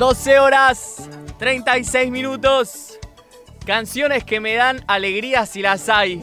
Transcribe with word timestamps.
12 0.00 0.38
horas 0.38 1.10
36 1.38 2.10
minutos. 2.10 2.98
Canciones 3.66 4.24
que 4.24 4.40
me 4.40 4.54
dan 4.54 4.82
alegría 4.86 5.44
si 5.44 5.60
las 5.60 5.90
hay. 5.90 6.22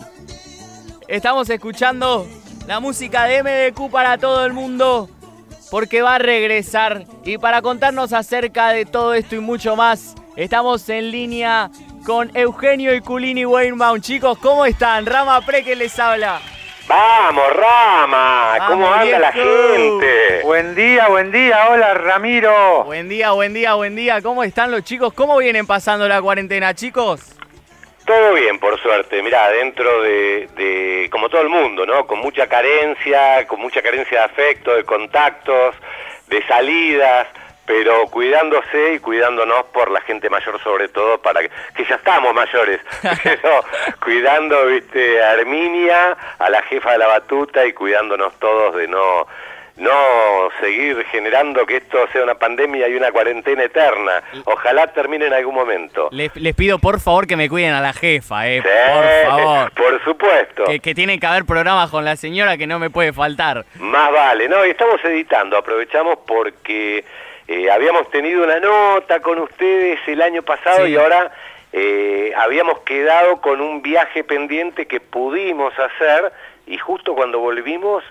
Estamos 1.08 1.48
escuchando 1.52 2.28
la 2.66 2.80
música 2.80 3.26
de 3.26 3.44
MDQ 3.44 3.92
para 3.92 4.18
todo 4.18 4.48
el 4.48 4.54
mundo 4.54 5.12
porque 5.70 6.02
va 6.02 6.16
a 6.16 6.18
regresar. 6.18 7.06
Y 7.24 7.38
para 7.38 7.62
contarnos 7.62 8.14
acerca 8.14 8.70
de 8.70 8.88
todo 8.88 9.14
esto 9.14 9.36
y 9.36 9.42
mucho 9.42 9.76
más, 9.76 10.16
estamos 10.36 10.90
en 10.90 11.12
línea 11.12 11.70
con 12.04 12.36
Eugenio 12.36 12.96
y 12.96 13.02
Culini 13.02 13.46
Weinbaum. 13.46 14.02
Chicos, 14.02 14.40
¿cómo 14.40 14.66
están? 14.66 15.06
Rama 15.06 15.40
Pre 15.42 15.64
que 15.64 15.76
les 15.76 16.00
habla. 16.00 16.42
Vamos, 16.88 17.54
Rama, 17.54 18.66
¿cómo 18.70 18.90
anda 18.90 19.20
la 19.20 19.32
gente? 19.34 20.40
Buen 20.44 20.74
día, 20.74 21.10
buen 21.10 21.34
día, 21.34 21.68
hola 21.70 21.94
Ramiro. 21.96 22.86
Buen 22.86 23.10
día, 23.10 23.32
buen 23.32 23.54
día, 23.54 23.74
buen 23.74 23.94
día. 23.94 24.22
¿Cómo 24.22 24.42
están 24.42 24.72
los 24.72 24.84
chicos? 24.84 25.12
¿Cómo 25.12 25.38
vienen 25.38 25.68
pasando 25.68 26.08
la 26.08 26.22
cuarentena, 26.22 26.74
chicos? 26.74 27.36
Todo 28.06 28.36
bien, 28.36 28.58
por 28.58 28.82
suerte. 28.82 29.22
Mirá, 29.22 29.50
dentro 29.50 30.02
de, 30.02 31.10
como 31.12 31.28
todo 31.28 31.42
el 31.42 31.50
mundo, 31.50 31.86
¿no? 31.86 32.08
Con 32.08 32.20
mucha 32.20 32.48
carencia, 32.48 33.46
con 33.48 33.60
mucha 33.60 33.82
carencia 33.82 34.20
de 34.20 34.24
afecto, 34.24 34.74
de 34.74 34.86
contactos, 34.86 35.76
de 36.28 36.42
salidas, 36.48 37.28
pero 37.68 38.08
cuidándose 38.08 38.94
y 38.94 39.00
cuidándonos 39.00 39.66
por 39.66 39.92
la 39.92 40.02
gente 40.02 40.30
mayor 40.30 40.60
sobre 40.64 40.88
todo, 40.88 41.20
para 41.20 41.42
que, 41.42 41.52
que 41.76 41.86
ya 41.86 41.96
estamos 41.96 42.34
mayores, 42.34 42.80
pero 43.24 43.64
cuidando, 44.02 44.66
viste, 44.68 45.22
a 45.22 45.32
Arminia, 45.32 46.18
a 46.40 46.50
la 46.50 46.62
jefa 46.64 46.94
de 46.94 46.98
la 46.98 47.08
batuta 47.08 47.66
y 47.66 47.74
cuidándonos 47.74 48.34
todos 48.40 48.76
de 48.76 48.88
no 48.88 49.28
no 49.78 50.50
seguir 50.60 51.06
generando 51.12 51.64
que 51.66 51.78
esto 51.78 52.08
sea 52.12 52.24
una 52.24 52.36
pandemia 52.36 52.88
y 52.88 52.96
una 52.96 53.12
cuarentena 53.12 53.64
eterna. 53.64 54.24
Ojalá 54.46 54.88
termine 54.88 55.28
en 55.28 55.34
algún 55.34 55.54
momento. 55.54 56.10
Les, 56.12 56.32
pido 56.56 56.80
por 56.80 57.00
favor 57.00 57.28
que 57.28 57.36
me 57.36 57.48
cuiden 57.48 57.74
a 57.74 57.82
la 57.82 57.94
jefa, 57.94 58.48
eh, 58.50 58.64
por 58.64 59.32
favor. 59.32 59.72
Por 59.74 60.04
supuesto. 60.04 60.64
Que, 60.66 60.80
que 60.80 60.96
tiene 60.96 61.20
que 61.20 61.28
haber 61.28 61.46
programas 61.46 61.92
con 61.92 62.04
la 62.04 62.16
señora 62.16 62.58
que 62.58 62.66
no 62.66 62.80
me 62.80 62.90
puede 62.90 63.14
faltar. 63.14 63.66
Más 63.76 64.12
vale, 64.12 64.50
no, 64.50 64.66
y 64.66 64.72
estamos 64.72 65.04
editando, 65.06 65.58
aprovechamos 65.58 66.18
porque 66.26 67.06
eh, 67.48 67.72
habíamos 67.72 68.10
tenido 68.10 68.44
una 68.44 68.60
nota 68.60 69.22
con 69.22 69.40
ustedes 69.40 70.00
el 70.08 70.22
año 70.22 70.44
pasado 70.44 70.86
y 70.86 70.98
ahora 70.98 71.32
eh, 71.72 72.34
habíamos 72.36 72.80
quedado 72.80 73.40
con 73.40 73.62
un 73.62 73.82
viaje 73.82 74.24
pendiente 74.26 74.86
que 74.86 75.00
pudimos 75.00 75.74
hacer 75.80 76.34
y 76.66 76.78
justo 76.78 77.16
cuando 77.16 77.40
volvimos 77.40 78.04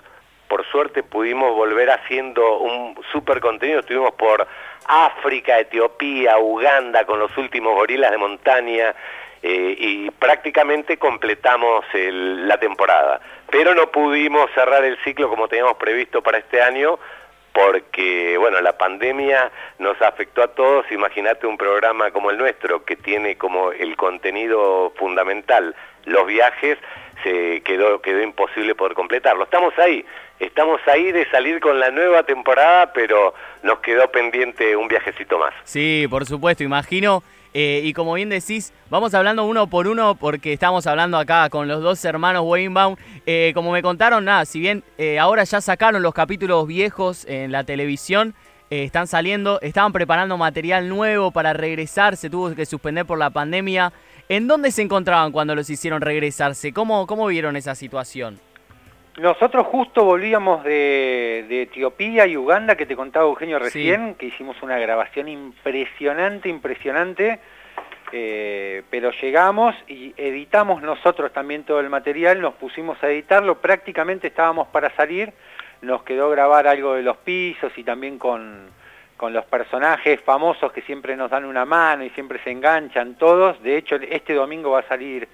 por 0.47 0.65
suerte 0.67 1.03
pudimos 1.03 1.53
volver 1.53 1.91
haciendo 1.91 2.59
un 2.59 2.97
super 3.11 3.39
contenido, 3.39 3.81
estuvimos 3.81 4.13
por 4.13 4.47
África, 4.87 5.59
Etiopía, 5.59 6.39
Uganda 6.39 7.05
con 7.05 7.19
los 7.19 7.35
últimos 7.37 7.75
gorilas 7.75 8.09
de 8.09 8.17
montaña 8.17 8.95
eh, 9.43 9.75
y 9.77 10.09
prácticamente 10.11 10.97
completamos 10.97 11.85
la 11.93 12.57
temporada. 12.57 13.21
Pero 13.51 13.75
no 13.75 13.91
pudimos 13.91 14.49
cerrar 14.55 14.83
el 14.83 14.97
ciclo 15.03 15.29
como 15.29 15.47
teníamos 15.47 15.75
previsto 15.75 16.23
para 16.23 16.39
este 16.39 16.61
año 16.61 16.97
porque, 17.57 18.37
bueno, 18.37 18.61
la 18.61 18.77
pandemia 18.77 19.51
nos 19.79 19.99
afectó 19.99 20.43
a 20.43 20.49
todos. 20.49 20.85
Imagínate 20.91 21.47
un 21.47 21.57
programa 21.57 22.11
como 22.11 22.29
el 22.29 22.37
nuestro 22.37 22.85
que 22.85 22.95
tiene 22.95 23.35
como 23.35 23.71
el 23.71 23.95
contenido 23.95 24.93
fundamental 24.95 25.75
los 26.05 26.27
viajes, 26.27 26.77
se 27.23 27.61
quedó, 27.61 27.99
quedó 27.99 28.21
imposible 28.21 28.75
poder 28.75 28.93
completarlo. 28.93 29.43
Estamos 29.43 29.73
ahí, 29.79 30.05
estamos 30.39 30.79
ahí 30.85 31.11
de 31.11 31.27
salir 31.31 31.59
con 31.59 31.79
la 31.79 31.89
nueva 31.89 32.21
temporada, 32.21 32.93
pero 32.93 33.33
nos 33.63 33.79
quedó 33.79 34.11
pendiente 34.11 34.75
un 34.75 34.87
viajecito 34.87 35.39
más. 35.39 35.53
Sí, 35.63 36.05
por 36.11 36.27
supuesto, 36.27 36.63
imagino. 36.63 37.23
Eh, 37.59 37.81
y 37.83 37.93
como 37.93 38.13
bien 38.13 38.29
decís, 38.29 38.71
vamos 38.91 39.15
hablando 39.15 39.43
uno 39.43 39.65
por 39.65 39.87
uno 39.87 40.13
porque 40.13 40.53
estamos 40.53 40.85
hablando 40.85 41.17
acá 41.17 41.49
con 41.49 41.67
los 41.67 41.81
dos 41.81 42.05
hermanos 42.05 42.43
Weinbaum. 42.45 42.97
Eh, 43.25 43.51
como 43.55 43.71
me 43.71 43.81
contaron, 43.81 44.25
nada, 44.25 44.45
si 44.45 44.59
bien 44.59 44.83
eh, 44.99 45.17
ahora 45.17 45.43
ya 45.43 45.59
sacaron 45.59 46.03
los 46.03 46.13
capítulos 46.13 46.67
viejos 46.67 47.25
en 47.25 47.51
la 47.51 47.63
televisión, 47.63 48.35
están 48.69 49.07
saliendo, 49.07 49.59
estaban 49.61 49.91
preparando 49.91 50.37
material 50.37 50.87
nuevo 50.87 51.31
para 51.31 51.53
regresar, 51.53 52.15
se 52.15 52.29
tuvo 52.29 52.53
que 52.53 52.67
suspender 52.67 53.07
por 53.07 53.17
la 53.17 53.31
pandemia. 53.31 53.91
¿En 54.29 54.45
dónde 54.45 54.69
se 54.69 54.83
encontraban 54.83 55.31
cuando 55.31 55.55
los 55.55 55.67
hicieron 55.71 56.01
regresarse? 56.01 56.73
¿Cómo, 56.73 57.07
cómo 57.07 57.25
vieron 57.25 57.55
esa 57.55 57.73
situación? 57.73 58.39
Nosotros 59.17 59.65
justo 59.65 60.05
volvíamos 60.05 60.63
de, 60.63 61.47
Etiopía 61.49 62.27
y 62.27 62.37
Uganda, 62.37 62.75
que 62.75 62.85
te 62.85 62.95
contaba 62.95 63.25
Eugenio 63.25 63.57
recién, 63.57 64.13
que 64.13 64.27
hicimos 64.27 64.61
una 64.61 64.77
grabación 64.77 65.27
impresionante, 65.27 66.49
impresionante, 66.49 67.39
eh, 68.11 68.83
pero 68.91 69.09
llegamos 69.09 69.75
y 69.87 70.13
editamos 70.17 70.83
nosotros 70.83 71.33
también 71.33 71.63
todo 71.63 71.79
el 71.79 71.89
material, 71.89 72.39
nos 72.39 72.53
pusimos 72.53 73.03
a 73.03 73.09
editarlo, 73.09 73.59
prácticamente 73.59 74.27
estábamos 74.27 74.67
para 74.67 74.95
salir, 74.95 75.33
nos 75.81 76.03
quedó 76.03 76.29
grabar 76.29 76.67
algo 76.67 76.93
de 76.93 77.01
los 77.01 77.17
pisos 77.17 77.75
y 77.75 77.83
también 77.83 78.19
con, 78.19 78.69
con 79.17 79.33
los 79.33 79.45
personajes 79.45 80.21
famosos 80.21 80.71
que 80.71 80.83
siempre 80.83 81.17
nos 81.17 81.31
dan 81.31 81.45
una 81.45 81.65
mano 81.65 82.03
y 82.03 82.11
siempre 82.11 82.39
se 82.43 82.51
enganchan 82.51 83.15
todos. 83.15 83.61
De 83.63 83.77
hecho, 83.77 83.95
este 83.95 84.35
domingo 84.35 84.69
va 84.69 84.81
a 84.81 84.87
salir 84.87 85.27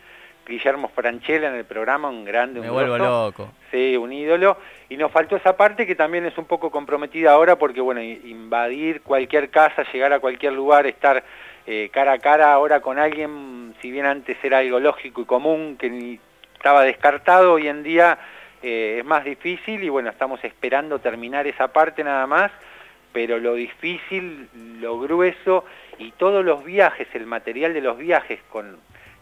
Guillermo 0.45 0.89
Franchella 0.89 1.49
en 1.49 1.55
el 1.55 1.65
programa, 1.65 2.09
un 2.09 2.25
grande, 2.25 2.59
un 2.59 2.65
Me 2.65 2.71
vuelvo 2.71 2.97
loco. 2.97 3.51
Sí, 3.71 3.95
un 3.97 4.11
ídolo. 4.11 4.57
Y 4.89 4.97
nos 4.97 5.11
faltó 5.11 5.35
esa 5.35 5.55
parte 5.55 5.87
que 5.87 5.95
también 5.95 6.25
es 6.25 6.37
un 6.37 6.45
poco 6.45 6.69
comprometida 6.69 7.31
ahora 7.31 7.57
porque, 7.57 7.81
bueno, 7.81 8.01
invadir 8.01 9.01
cualquier 9.01 9.49
casa, 9.49 9.85
llegar 9.91 10.13
a 10.13 10.19
cualquier 10.19 10.53
lugar, 10.53 10.85
estar 10.85 11.23
eh, 11.65 11.89
cara 11.91 12.13
a 12.13 12.19
cara 12.19 12.53
ahora 12.53 12.81
con 12.81 12.99
alguien, 12.99 13.73
si 13.81 13.91
bien 13.91 14.05
antes 14.05 14.37
era 14.43 14.59
algo 14.59 14.79
lógico 14.79 15.21
y 15.21 15.25
común, 15.25 15.77
que 15.77 15.89
ni 15.89 16.19
estaba 16.55 16.83
descartado, 16.83 17.53
hoy 17.53 17.67
en 17.67 17.83
día 17.83 18.17
eh, 18.61 18.97
es 18.99 19.05
más 19.05 19.23
difícil 19.23 19.83
y, 19.83 19.89
bueno, 19.89 20.09
estamos 20.09 20.43
esperando 20.43 20.99
terminar 20.99 21.47
esa 21.47 21.69
parte 21.69 22.03
nada 22.03 22.27
más 22.27 22.51
pero 23.13 23.37
lo 23.37 23.53
difícil, 23.53 24.49
lo 24.81 24.99
grueso 24.99 25.63
y 25.99 26.11
todos 26.11 26.43
los 26.43 26.65
viajes, 26.65 27.07
el 27.13 27.27
material 27.27 27.73
de 27.73 27.81
los 27.81 27.97
viajes 27.97 28.39
con 28.49 28.77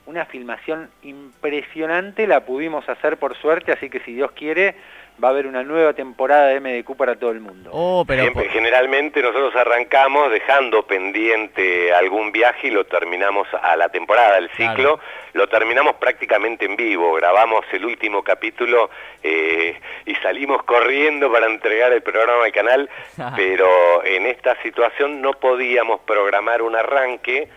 una 0.06 0.26
filmación 0.26 0.90
impresionante 1.04 2.28
la 2.28 2.46
pudimos 2.46 2.88
hacer 2.90 3.18
por 3.18 3.38
suerte, 3.38 3.72
así 3.72 3.90
que 3.90 4.00
si 4.02 4.14
Dios 4.14 4.32
quiere 4.32 4.76
va 5.24 5.28
a 5.28 5.32
haber 5.32 5.48
una 5.48 5.64
nueva 5.64 5.94
temporada 5.94 6.48
de 6.48 6.60
MDQ 6.60 6.96
para 6.96 7.16
todo 7.16 7.32
el 7.32 7.40
mundo. 7.40 7.70
Oh, 7.74 8.04
pero... 8.08 8.32
generalmente 8.50 9.22
nosotros 9.22 9.56
arrancamos 9.56 10.32
dejando 10.32 10.84
pendiente 10.84 11.94
algún 11.94 12.32
viaje 12.32 12.68
y 12.68 12.72
lo 12.72 12.86
terminamos 12.86 13.48
a 13.62 13.76
la 13.76 13.90
temporada, 13.90 14.38
el 14.38 14.50
ciclo, 14.52 15.00
lo 15.34 15.48
terminamos 15.48 15.96
prácticamente 15.96 16.66
en 16.66 16.76
vivo, 16.76 17.14
grabamos 17.14 17.66
el 17.72 17.86
último 17.86 18.24
capítulo 18.24 18.90
eh, 19.22 19.80
y 20.06 20.16
salimos 20.16 20.64
corriendo 20.64 21.32
para 21.32 21.46
entregar 21.48 21.92
el 21.94 22.02
programa 22.02 22.46
al 22.46 22.52
canal, 22.52 22.90
pero 23.36 24.04
en 24.04 24.26
esta 24.26 24.60
situación 24.64 25.22
no 25.22 25.34
podíamos 25.34 26.02
programar 26.02 26.62
un 26.62 26.76
arranque 26.76 27.48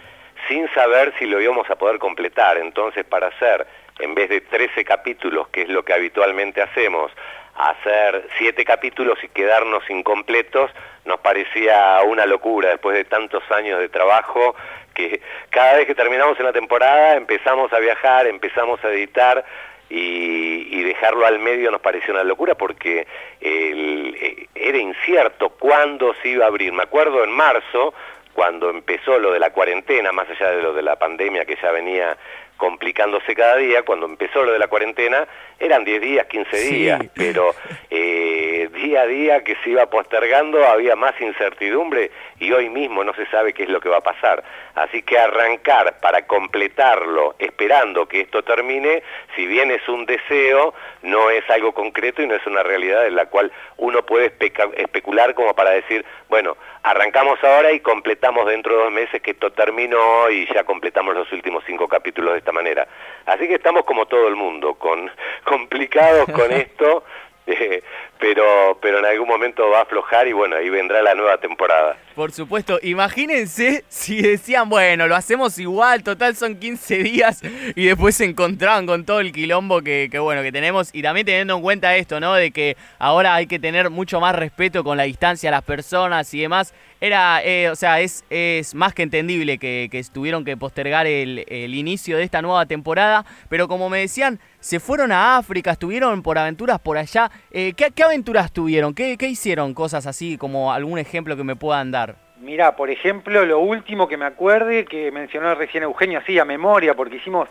sin 0.49 0.69
saber 0.75 1.13
si 1.19 1.27
lo 1.27 1.41
íbamos 1.41 1.69
a 1.71 1.77
poder 1.77 1.99
completar, 1.99 2.59
entonces 2.59 3.05
para 3.05 3.29
hacer 3.29 3.67
en 3.99 4.15
vez 4.15 4.29
de 4.29 4.41
13 4.41 4.85
capítulos, 4.85 5.49
que 5.49 5.63
es 5.63 5.69
lo 5.69 5.85
que 5.85 5.93
habitualmente 5.93 6.61
hacemos, 6.61 7.13
hacer 7.55 8.27
siete 8.37 8.65
capítulos 8.65 9.19
y 9.23 9.29
quedarnos 9.29 9.89
incompletos 9.89 10.71
nos 11.05 11.21
parecía 11.21 12.01
una 12.05 12.27
locura 12.27 12.71
después 12.71 12.97
de 12.97 13.05
tantos 13.05 13.43
años 13.51 13.79
de 13.79 13.89
trabajo 13.89 14.57
que 14.95 15.21
cada 15.51 15.77
vez 15.77 15.87
que 15.87 15.95
terminamos 15.95 16.39
en 16.39 16.47
la 16.47 16.53
temporada 16.53 17.15
empezamos 17.15 17.73
a 17.73 17.79
viajar, 17.79 18.27
empezamos 18.27 18.83
a 18.85 18.91
editar 18.91 19.45
y, 19.91 20.83
dejarlo 20.83 21.27
al 21.27 21.39
medio 21.39 21.71
nos 21.71 21.81
pareció 21.81 22.15
una 22.15 22.25
locura 22.25 22.55
porque 22.55 23.07
eh, 23.41 24.47
era 24.55 24.79
incierto 24.79 25.51
cuándo 25.51 26.15
se 26.23 26.29
iba 26.29 26.45
a 26.45 26.49
abrir. 26.49 26.73
Me 26.73 26.83
acuerdo 26.83 27.25
en 27.25 27.31
marzo, 27.31 27.95
cuando 28.35 28.69
empezó 28.69 29.19
lo 29.19 29.33
de 29.33 29.39
la 29.39 29.51
cuarentena, 29.51 30.13
más 30.13 30.29
allá 30.29 30.51
de 30.51 30.63
lo 30.63 30.73
de 30.73 30.83
la 30.83 30.97
pandemia 30.97 31.45
que 31.45 31.57
ya 31.63 31.71
venía 31.71 32.17
complicándose 32.57 33.35
cada 33.35 33.57
día, 33.57 33.83
cuando 33.83 34.07
empezó 34.07 34.43
lo 34.45 34.53
de 34.53 34.59
la 34.59 34.69
cuarentena, 34.69 35.27
eran 35.59 35.85
10 35.85 36.01
días, 36.01 36.27
15 36.27 36.57
días, 36.57 37.01
pero 37.15 37.55
eh, 37.91 38.69
día 38.73 39.03
a 39.03 39.07
día 39.07 39.45
que 39.45 39.57
se 39.63 39.71
iba 39.71 39.87
postergando 39.87 40.67
había 40.67 40.97
más 40.97 41.19
incertidumbre 41.21 42.11
y 42.41 42.53
hoy 42.53 42.69
mismo 42.69 43.05
no 43.05 43.15
se 43.15 43.27
sabe 43.27 43.53
qué 43.53 43.65
es 43.65 43.69
lo 43.69 43.81
que 43.81 43.89
va 43.89 43.99
a 43.99 44.03
pasar. 44.03 44.43
Así 44.75 45.03
que 45.03 45.19
arrancar 45.19 46.01
para 46.01 46.27
completarlo, 46.27 47.37
esperando 47.39 48.07
que 48.07 48.23
esto 48.23 48.43
termine, 48.43 49.03
si 49.37 49.47
bien 49.47 49.71
es 49.71 49.87
un 49.89 50.07
deseo, 50.07 50.75
no 51.03 51.31
es 51.31 51.49
algo 51.51 51.73
concreto 51.73 52.23
y 52.23 52.27
no 52.27 52.35
es 52.35 52.47
una 52.47 52.63
realidad 52.63 53.07
en 53.07 53.15
la 53.15 53.27
cual 53.27 53.53
uno 53.77 54.05
puede 54.05 54.27
especular 54.27 55.35
como 55.35 55.55
para 55.55 55.71
decir, 55.71 56.05
bueno, 56.29 56.57
arrancamos 56.83 57.43
ahora 57.43 57.73
y 57.73 57.81
completamos 57.81 58.47
dentro 58.47 58.77
de 58.77 58.85
dos 58.85 58.93
meses 58.93 59.23
que 59.23 59.31
esto 59.33 59.51
terminó 59.53 60.29
y 60.31 60.47
ya 60.53 60.65
completamos 60.65 61.15
los 61.15 61.31
últimos 61.33 61.65
cinco 61.67 61.89
capítulos 61.89 62.35
de 62.35 62.43
esta 62.45 62.53
manera. 62.53 62.87
Así 63.27 63.49
que 63.49 63.55
estamos 63.55 63.85
como 63.85 64.07
todo 64.07 64.29
el 64.29 64.37
mundo, 64.37 64.75
con 64.75 65.11
complicados 65.45 66.27
con 66.31 66.53
esto, 66.65 67.05
Eh, 67.47 67.83
pero, 68.19 68.79
pero 68.81 69.01
en 69.01 69.05
algún 69.05 69.29
momento 69.29 69.69
va 69.69 69.81
a 69.81 69.83
aflojar 69.83 70.27
y 70.27 70.33
bueno, 70.33 70.57
ahí 70.57 70.71
vendrá 70.71 71.03
la 71.03 71.15
nueva 71.15 71.37
temporada. 71.37 71.95
Por 72.15 72.33
supuesto, 72.33 72.79
imagínense 72.83 73.85
si 73.89 74.23
decían, 74.23 74.71
bueno, 74.71 75.07
lo 75.09 75.15
hacemos 75.15 75.59
igual, 75.59 76.03
total 76.03 76.35
son 76.37 76.59
15 76.59 77.03
días 77.03 77.43
y 77.77 77.85
después 77.85 78.17
se 78.17 78.25
encontraban 78.25 78.87
con 78.87 79.05
todo 79.05 79.21
el 79.21 79.31
quilombo 79.31 79.83
que, 79.83 80.09
que, 80.11 80.19
bueno 80.19 80.41
que 80.43 80.53
tenemos 80.53 80.89
y 80.95 81.03
también 81.03 81.27
teniendo 81.27 81.57
en 81.57 81.63
cuenta 81.63 81.97
esto, 81.97 82.19
¿no? 82.19 82.33
De 82.33 82.51
que 82.51 82.79
ahora 82.99 83.35
hay 83.35 83.47
que 83.47 83.59
tener 83.59 83.91
mucho 83.91 84.21
más 84.21 84.35
respeto 84.35 84.83
con 84.83 84.97
la 84.97 85.03
distancia 85.03 85.51
a 85.51 85.53
las 85.53 85.65
personas 85.65 86.33
y 86.33 86.41
demás. 86.41 86.73
Era, 87.05 87.43
eh, 87.45 87.69
o 87.69 87.77
sea, 87.77 88.01
es, 88.01 88.25
es 88.31 88.75
más 88.75 88.95
que 88.95 89.03
entendible 89.03 89.59
que, 89.59 89.89
que 89.93 90.03
tuvieron 90.05 90.43
que 90.43 90.57
postergar 90.57 91.07
el, 91.07 91.45
el 91.49 91.75
inicio 91.75 92.17
de 92.17 92.23
esta 92.23 92.41
nueva 92.41 92.65
temporada, 92.65 93.27
pero 93.51 93.69
como 93.69 93.91
me 93.91 93.99
decían, 93.99 94.41
se 94.59 94.81
fueron 94.81 95.13
a 95.13 95.37
África, 95.37 95.73
estuvieron 95.73 96.23
por 96.23 96.39
aventuras 96.39 96.79
por 96.81 96.97
allá. 96.97 97.31
Eh, 97.51 97.75
¿qué, 97.77 97.91
¿qué, 97.95 98.05
aventuras 98.05 98.51
tuvieron? 98.55 98.95
¿Qué, 98.95 99.19
¿Qué, 99.19 99.29
hicieron? 99.29 99.75
Cosas 99.75 100.07
así, 100.07 100.39
como 100.39 100.73
algún 100.73 100.99
ejemplo 100.99 101.37
que 101.37 101.45
me 101.45 101.57
puedan 101.57 101.91
dar. 101.91 102.17
Mira, 102.41 102.75
por 102.75 102.89
ejemplo, 102.89 103.45
lo 103.45 103.59
último 103.59 104.09
que 104.09 104.17
me 104.17 104.25
acuerde, 104.25 104.87
que 104.87 105.13
mencionó 105.13 105.55
recién 105.55 105.83
Eugenio, 105.83 106.21
así 106.21 106.39
a 106.39 106.47
memoria, 106.47 106.95
porque 106.95 107.17
hicimos 107.17 107.51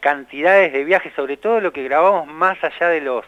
cantidades 0.00 0.74
de 0.74 0.84
viajes, 0.84 1.14
sobre 1.16 1.38
todo 1.38 1.62
lo 1.62 1.72
que 1.72 1.84
grabamos 1.84 2.26
más 2.26 2.62
allá 2.62 2.90
de 2.90 3.00
los 3.00 3.24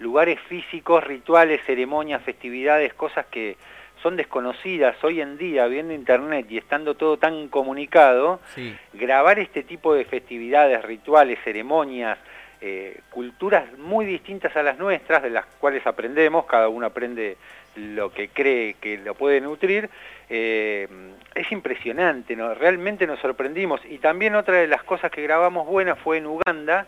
lugares 0.00 0.38
físicos, 0.50 1.02
rituales, 1.02 1.62
ceremonias, 1.64 2.22
festividades, 2.22 2.92
cosas 2.92 3.24
que 3.30 3.56
son 4.04 4.16
desconocidas 4.16 5.02
hoy 5.02 5.22
en 5.22 5.38
día, 5.38 5.66
viendo 5.66 5.94
internet 5.94 6.44
y 6.50 6.58
estando 6.58 6.94
todo 6.94 7.16
tan 7.16 7.48
comunicado, 7.48 8.38
sí. 8.54 8.76
grabar 8.92 9.38
este 9.38 9.62
tipo 9.62 9.94
de 9.94 10.04
festividades, 10.04 10.84
rituales, 10.84 11.38
ceremonias, 11.42 12.18
eh, 12.60 13.00
culturas 13.08 13.64
muy 13.78 14.04
distintas 14.04 14.54
a 14.56 14.62
las 14.62 14.78
nuestras, 14.78 15.22
de 15.22 15.30
las 15.30 15.46
cuales 15.58 15.86
aprendemos, 15.86 16.44
cada 16.44 16.68
uno 16.68 16.84
aprende 16.84 17.38
lo 17.76 18.12
que 18.12 18.28
cree 18.28 18.74
que 18.74 18.98
lo 18.98 19.14
puede 19.14 19.40
nutrir, 19.40 19.88
eh, 20.28 20.86
es 21.34 21.50
impresionante, 21.50 22.36
¿no? 22.36 22.52
realmente 22.52 23.06
nos 23.06 23.20
sorprendimos. 23.20 23.80
Y 23.88 23.96
también 23.96 24.34
otra 24.34 24.58
de 24.58 24.66
las 24.66 24.82
cosas 24.82 25.10
que 25.10 25.22
grabamos 25.22 25.66
buenas 25.66 25.98
fue 25.98 26.18
en 26.18 26.26
Uganda, 26.26 26.86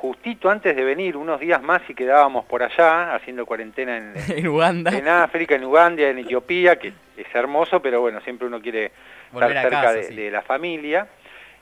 justito 0.00 0.48
antes 0.48 0.76
de 0.76 0.84
venir, 0.84 1.16
unos 1.16 1.40
días 1.40 1.60
más 1.60 1.82
y 1.88 1.94
quedábamos 1.94 2.44
por 2.44 2.62
allá, 2.62 3.14
haciendo 3.16 3.44
cuarentena 3.44 3.96
en, 3.96 4.14
en 4.38 4.46
Uganda. 4.46 4.96
En 4.96 5.08
África, 5.08 5.56
en 5.56 5.64
Uganda, 5.64 6.02
en 6.02 6.18
Etiopía, 6.18 6.78
que 6.78 6.92
es 7.16 7.34
hermoso, 7.34 7.82
pero 7.82 8.00
bueno, 8.00 8.20
siempre 8.20 8.46
uno 8.46 8.60
quiere 8.60 8.92
Volver 9.32 9.50
estar 9.50 9.62
cerca 9.64 9.80
casa, 9.82 9.94
de, 9.94 10.04
sí. 10.04 10.14
de 10.14 10.30
la 10.30 10.42
familia 10.42 11.08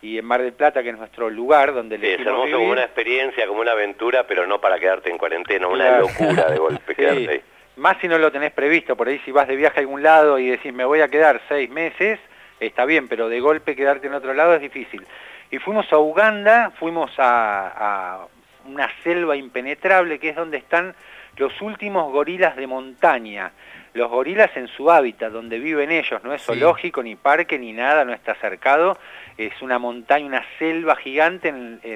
y 0.03 0.19
en 0.19 0.25
Mar 0.27 0.43
del 0.43 0.53
Plata, 0.53 0.83
que 0.83 0.91
es 0.91 0.99
nuestro 0.99 1.31
lugar 1.31 1.73
donde 1.73 1.99
sí, 1.99 2.07
es 2.07 2.21
hermoso 2.21 2.43
vivir. 2.43 2.57
como 2.57 2.73
una 2.73 2.83
experiencia, 2.83 3.47
como 3.47 3.61
una 3.61 3.73
aventura, 3.73 4.27
pero 4.27 4.47
no 4.47 4.61
para 4.61 4.79
quedarte 4.79 5.11
en 5.11 5.17
cuarentena, 5.17 5.67
una 5.67 5.99
locura 5.99 6.51
de 6.51 6.59
golpe 6.59 6.83
sí. 6.89 6.95
quedarte 6.95 7.31
ahí. 7.31 7.41
Más 7.77 7.97
si 8.01 8.09
no 8.09 8.19
lo 8.19 8.31
tenés 8.31 8.53
previsto, 8.53 8.97
por 8.97 9.09
ahí 9.09 9.19
si 9.25 9.33
vas 9.33 9.49
de 9.49 9.57
viaje 9.57 9.79
a 9.79 9.81
algún 9.81 10.03
lado 10.03 10.39
y 10.39 10.49
decís 10.49 10.75
me 10.75 10.85
voy 10.85 11.01
a 11.01 11.09
quedar 11.09 11.41
seis 11.49 11.71
meses, 11.71 12.19
está 12.61 12.85
bien, 12.85 13.09
pero 13.09 13.31
de 13.31 13.41
golpe 13.41 13.75
quedarte 13.75 14.07
en 14.07 14.15
otro 14.15 14.35
lado 14.35 14.55
es 14.55 14.61
difícil. 14.61 15.03
Y 15.51 15.59
fuimos 15.59 15.93
a 15.93 15.99
Uganda, 15.99 16.73
fuimos 16.79 17.11
a, 17.19 17.73
a 17.77 18.27
una 18.67 18.91
selva 19.03 19.37
impenetrable 19.37 20.19
que 20.19 20.31
es 20.31 20.37
donde 20.37 20.59
están 20.59 20.95
los 21.37 21.61
últimos 21.61 22.11
gorilas 22.13 22.57
de 22.57 22.67
montaña. 22.67 23.53
Los 23.95 24.11
gorilas 24.11 24.55
en 24.57 24.69
su 24.69 24.91
hábitat, 24.91 25.33
donde 25.33 25.59
viven 25.59 25.91
ellos, 25.91 26.23
no 26.23 26.35
es 26.35 26.43
sí. 26.43 26.47
zoológico, 26.49 27.03
ni 27.03 27.17
parque, 27.17 27.59
ni 27.59 27.73
nada, 27.73 28.05
no 28.05 28.13
está 28.13 28.35
cercado, 28.35 28.99
es 29.39 29.63
una 29.63 29.79
montaña, 29.79 30.27
una 30.27 30.45
selva 30.59 30.97
gigante 30.97 31.49
en 31.49 31.81
el, 31.83 31.91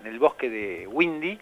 en 0.00 0.06
el 0.06 0.18
bosque 0.18 0.48
de 0.48 0.86
Windy, 0.86 1.38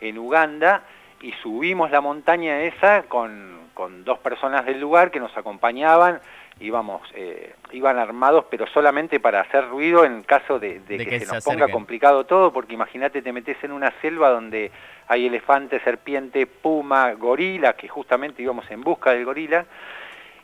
en 0.00 0.18
Uganda, 0.18 0.82
y 1.20 1.32
subimos 1.42 1.90
la 1.90 2.00
montaña 2.00 2.62
esa 2.62 3.02
con, 3.02 3.68
con 3.74 4.04
dos 4.04 4.18
personas 4.20 4.64
del 4.64 4.80
lugar 4.80 5.10
que 5.10 5.20
nos 5.20 5.36
acompañaban, 5.36 6.20
íbamos, 6.60 7.02
eh, 7.14 7.54
iban 7.72 7.98
armados, 7.98 8.46
pero 8.50 8.66
solamente 8.66 9.20
para 9.20 9.40
hacer 9.40 9.68
ruido 9.68 10.04
en 10.04 10.22
caso 10.22 10.58
de, 10.58 10.80
de, 10.80 10.98
de 10.98 11.04
que, 11.04 11.10
que, 11.18 11.20
se 11.20 11.34
nos 11.34 11.44
ponga 11.44 11.68
complicado 11.68 12.24
todo, 12.24 12.52
porque 12.52 12.74
imagínate, 12.74 13.20
te 13.22 13.32
metes 13.32 13.62
en 13.62 13.72
una 13.72 13.92
selva 14.00 14.30
donde 14.30 14.70
hay 15.08 15.26
elefante, 15.26 15.80
serpiente, 15.80 16.46
puma, 16.46 17.12
gorila, 17.12 17.74
que 17.74 17.88
justamente 17.88 18.42
íbamos 18.42 18.70
en 18.70 18.80
busca 18.80 19.12
del 19.12 19.24
gorila, 19.24 19.66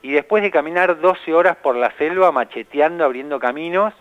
y 0.02 0.12
después 0.12 0.42
de 0.42 0.50
caminar 0.50 1.00
12 1.00 1.32
horas 1.32 1.56
por 1.56 1.76
la 1.76 1.92
selva, 1.92 2.32
macheteando, 2.32 3.04
abriendo 3.04 3.38
caminos, 3.38 3.94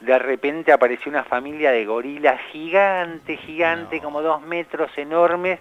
de 0.00 0.18
repente 0.18 0.72
apareció 0.72 1.10
una 1.10 1.24
familia 1.24 1.72
de 1.72 1.84
gorilas 1.84 2.40
gigante, 2.52 3.36
gigante, 3.36 3.96
no. 3.96 4.02
como 4.02 4.22
dos 4.22 4.42
metros, 4.42 4.90
enormes, 4.96 5.60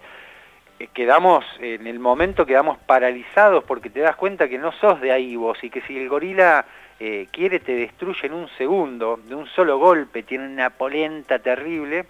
quedamos, 0.93 1.43
en 1.59 1.87
el 1.87 1.99
momento 1.99 2.45
quedamos 2.45 2.77
paralizados 2.77 3.63
porque 3.63 3.89
te 3.89 3.99
das 4.01 4.15
cuenta 4.15 4.47
que 4.47 4.57
no 4.57 4.71
sos 4.73 5.01
de 5.01 5.11
ahí 5.11 5.35
vos 5.35 5.63
y 5.63 5.69
que 5.69 5.81
si 5.81 5.97
el 5.97 6.07
gorila 6.07 6.65
eh, 6.99 7.27
quiere 7.31 7.59
te 7.59 7.75
destruye 7.75 8.27
en 8.27 8.33
un 8.33 8.47
segundo, 8.57 9.19
de 9.23 9.35
un 9.35 9.47
solo 9.47 9.77
golpe, 9.77 10.23
tiene 10.23 10.47
una 10.47 10.69
polenta 10.69 11.39
terrible 11.39 12.05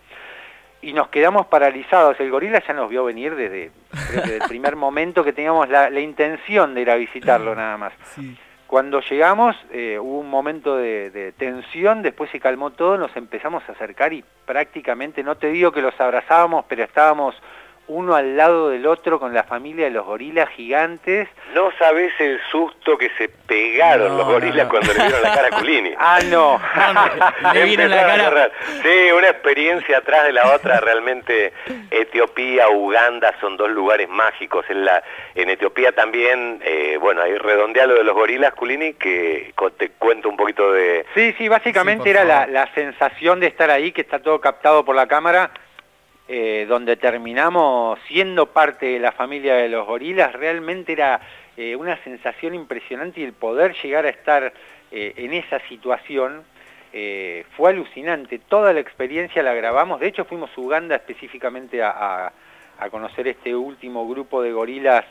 y 0.81 0.93
nos 0.93 1.09
quedamos 1.09 1.47
paralizados. 1.47 2.19
El 2.19 2.29
gorila 2.29 2.61
ya 2.65 2.73
nos 2.73 2.89
vio 2.89 3.03
venir 3.03 3.35
desde, 3.35 3.71
desde 4.13 4.37
el 4.37 4.43
primer 4.47 4.75
momento 4.75 5.23
que 5.23 5.33
teníamos 5.33 5.69
la, 5.69 5.89
la, 5.89 5.99
intención 5.99 6.73
de 6.73 6.81
ir 6.81 6.91
a 6.91 6.95
visitarlo 6.95 7.55
nada 7.55 7.77
más. 7.77 7.93
Sí. 8.15 8.37
Cuando 8.67 8.99
llegamos 8.99 9.55
eh, 9.71 9.97
hubo 9.97 10.19
un 10.19 10.29
momento 10.29 10.75
de, 10.75 11.09
de, 11.09 11.31
tensión, 11.31 12.01
después 12.01 12.29
se 12.31 12.39
calmó 12.39 12.71
todo, 12.71 12.97
nos 12.97 13.15
empezamos 13.15 13.63
a 13.67 13.71
acercar 13.71 14.11
y 14.11 14.23
prácticamente, 14.45 15.23
no 15.23 15.35
te 15.35 15.47
digo 15.47 15.71
que 15.71 15.81
los 15.81 15.99
abrazábamos, 15.99 16.65
pero 16.67 16.83
estábamos 16.83 17.33
uno 17.87 18.15
al 18.15 18.35
lado 18.35 18.69
del 18.69 18.85
otro 18.85 19.19
con 19.19 19.33
la 19.33 19.43
familia 19.43 19.85
de 19.85 19.91
los 19.91 20.05
gorilas 20.05 20.49
gigantes. 20.49 21.27
No 21.53 21.71
sabés 21.79 22.13
el 22.19 22.39
susto 22.51 22.97
que 22.97 23.09
se 23.17 23.29
pegaron 23.29 24.09
no, 24.09 24.17
los 24.17 24.27
gorilas 24.27 24.65
no, 24.65 24.71
cuando 24.71 24.93
le 24.93 24.99
vieron 25.03 25.21
la 25.21 25.33
cara 25.33 25.47
a 25.47 25.59
Culini. 25.59 25.93
Ah, 25.99 26.19
no. 26.29 26.61
le 27.53 27.63
vieron 27.63 27.89
la 27.89 28.05
cara. 28.05 28.51
Sí, 28.83 29.11
una 29.15 29.29
experiencia 29.29 29.97
atrás 29.97 30.25
de 30.25 30.33
la 30.33 30.53
otra. 30.53 30.79
Realmente 30.79 31.53
Etiopía, 31.89 32.69
Uganda 32.69 33.33
son 33.39 33.57
dos 33.57 33.69
lugares 33.69 34.07
mágicos. 34.09 34.65
En, 34.69 34.85
la, 34.85 35.03
en 35.35 35.49
Etiopía 35.49 35.91
también, 35.93 36.61
eh, 36.63 36.97
bueno, 36.99 37.21
ahí 37.21 37.35
redondea 37.37 37.87
lo 37.87 37.95
de 37.95 38.03
los 38.03 38.15
gorilas, 38.15 38.53
Culini, 38.53 38.93
que 38.93 39.53
te 39.77 39.89
cuento 39.91 40.29
un 40.29 40.37
poquito 40.37 40.71
de... 40.71 41.05
Sí, 41.13 41.33
sí, 41.37 41.47
básicamente 41.47 42.03
sí, 42.03 42.09
era 42.09 42.23
la, 42.23 42.47
la 42.47 42.71
sensación 42.73 43.39
de 43.39 43.47
estar 43.47 43.69
ahí, 43.69 43.91
que 43.91 44.01
está 44.01 44.19
todo 44.19 44.39
captado 44.39 44.85
por 44.85 44.95
la 44.95 45.07
cámara 45.07 45.51
eh, 46.29 46.65
donde 46.67 46.97
terminamos 46.97 47.97
siendo 48.05 48.47
parte 48.47 48.85
de 48.87 48.99
la 48.99 49.13
familia 49.13 49.55
de 49.55 49.69
los 49.69 49.87
gorilas, 49.87 50.33
realmente 50.33 50.91
era 50.91 51.21
eh, 51.55 51.73
una 51.73 51.95
sensación 52.03 52.53
impresionante 52.53 53.21
y 53.21 53.23
el 53.23 53.31
poder 53.31 53.73
llegar 53.81 54.05
a 54.05 54.09
estar 54.09 54.51
eh, 54.91 55.13
en 55.15 55.33
esa 55.33 55.59
situación 55.69 56.43
fue 57.55 57.69
alucinante. 57.69 58.39
Toda 58.39 58.73
la 58.73 58.79
experiencia 58.79 59.43
la 59.43 59.53
grabamos, 59.53 59.99
de 59.99 60.07
hecho 60.07 60.25
fuimos 60.25 60.49
a 60.49 60.59
Uganda 60.59 60.95
específicamente 60.95 61.83
a, 61.83 62.33
conocer 62.89 63.27
este 63.27 63.55
último 63.55 64.07
grupo 64.07 64.41
de 64.41 64.51
gorilas 64.51 65.05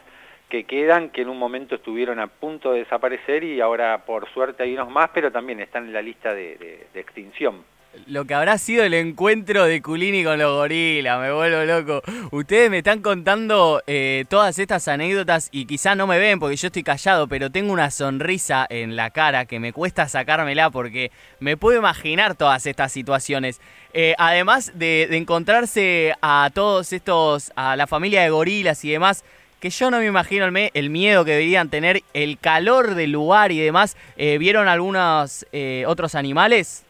que 0.49 0.65
quedan, 0.65 1.11
que 1.11 1.23
en 1.23 1.29
un 1.29 1.39
momento 1.39 1.77
estuvieron 1.77 2.19
a 2.19 2.27
punto 2.27 2.73
de 2.73 2.81
desaparecer 2.81 3.45
y 3.45 3.61
ahora 3.61 4.05
por 4.05 4.29
suerte 4.31 4.65
hay 4.65 4.75
unos 4.75 4.91
más, 4.91 5.11
pero 5.15 5.31
también 5.31 5.61
están 5.61 5.85
en 5.85 5.93
la 5.93 6.03
lista 6.03 6.35
de 6.35 6.89
extinción 6.95 7.63
lo 8.07 8.25
que 8.25 8.35
habrá 8.35 8.59
sido 8.59 8.85
el 8.85 8.95
encuentro 8.95 9.65
de 9.65 9.83
Culini 9.83 10.25
con 10.25 10.39
los 10.39 10.53
gorilas, 10.53 11.21
me 11.21 11.33
vuelvo 11.33 11.65
loco. 11.65 12.03
Ustedes 12.31 12.71
me 12.71 12.79
están 12.79 13.01
contando 13.01 13.83
eh, 13.87 14.25
todas 14.29 14.59
estas 14.59 14.89
anécdotas 14.89 15.49
y 15.53 15.67
quizá 15.67 15.95
no 15.95 16.07
me 16.07 16.19
ven 16.19 16.39
porque 16.39 16.57
yo 16.57 16.67
estoy 16.67 16.83
callado, 16.83 17.27
pero 17.29 17.51
tengo 17.51 17.73
una 17.73 17.91
sonrisa 17.91 18.67
en 18.69 18.97
la 18.97 19.11
cara 19.11 19.47
que 19.47 19.61
me 19.61 19.73
cuesta 19.73 20.09
sacármela 20.09 20.71
porque 20.71 21.11
me 21.41 21.57
puedo 21.57 21.79
imaginar 21.79 22.35
todas 22.35 22.67
estas 22.67 22.93
situaciones. 22.93 23.61
Eh, 23.93 24.15
además 24.19 24.73
de, 24.75 25.09
encontrarse 25.17 26.15
a 26.21 26.51
todos 26.53 26.93
estos, 26.93 27.53
a 27.57 27.77
la 27.77 27.87
familia 27.87 28.23
de 28.23 28.31
gorilas 28.31 28.85
y 28.85 28.91
demás, 28.91 29.25
que 29.61 29.71
yo 29.71 29.91
no 29.91 29.99
me 29.99 30.07
imagino 30.07 30.45
el, 30.45 30.71
el, 30.75 30.91
miedo 30.91 31.25
que 31.25 31.33
deberían 31.33 31.71
tener, 31.71 32.03
el 32.13 32.39
calor 32.39 32.95
del 32.95 33.13
lugar 33.13 33.53
y 33.53 33.59
demás. 33.59 33.97
Eh, 34.17 34.39
¿Vieron 34.39 34.69
algunos 34.69 35.47
eh, 35.53 35.85
otros 35.87 36.15
animales? 36.15 36.86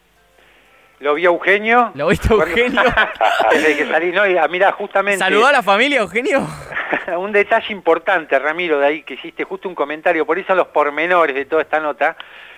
Lo 0.99 1.13
vi 1.13 1.25
a 1.25 1.29
Eugenio. 1.29 1.91
¿Lo 1.93 2.07
viste 2.07 2.33
a 2.33 2.37
Eugenio? 2.37 2.81
Desde 3.51 3.77
que 3.77 3.85
salí, 3.85 4.11
no, 4.11 4.23
ah, 4.23 4.47
mira, 4.47 4.71
justamente... 4.71 5.19
¿Saludó 5.19 5.45
a 5.45 5.51
la 5.51 5.61
familia, 5.61 5.99
Eugenio? 5.99 6.45
un 7.17 7.31
detalle 7.31 7.71
importante, 7.71 8.37
Ramiro, 8.39 8.79
de 8.79 8.87
ahí 8.87 9.03
que 9.03 9.13
hiciste 9.13 9.43
justo 9.43 9.69
un 9.69 9.75
comentario, 9.75 10.25
por 10.25 10.39
eso 10.39 10.55
los 10.55 10.67
pormenores 10.67 11.35
de 11.35 11.45
toda 11.45 11.61
esta 11.61 11.79
nota, 11.79 12.17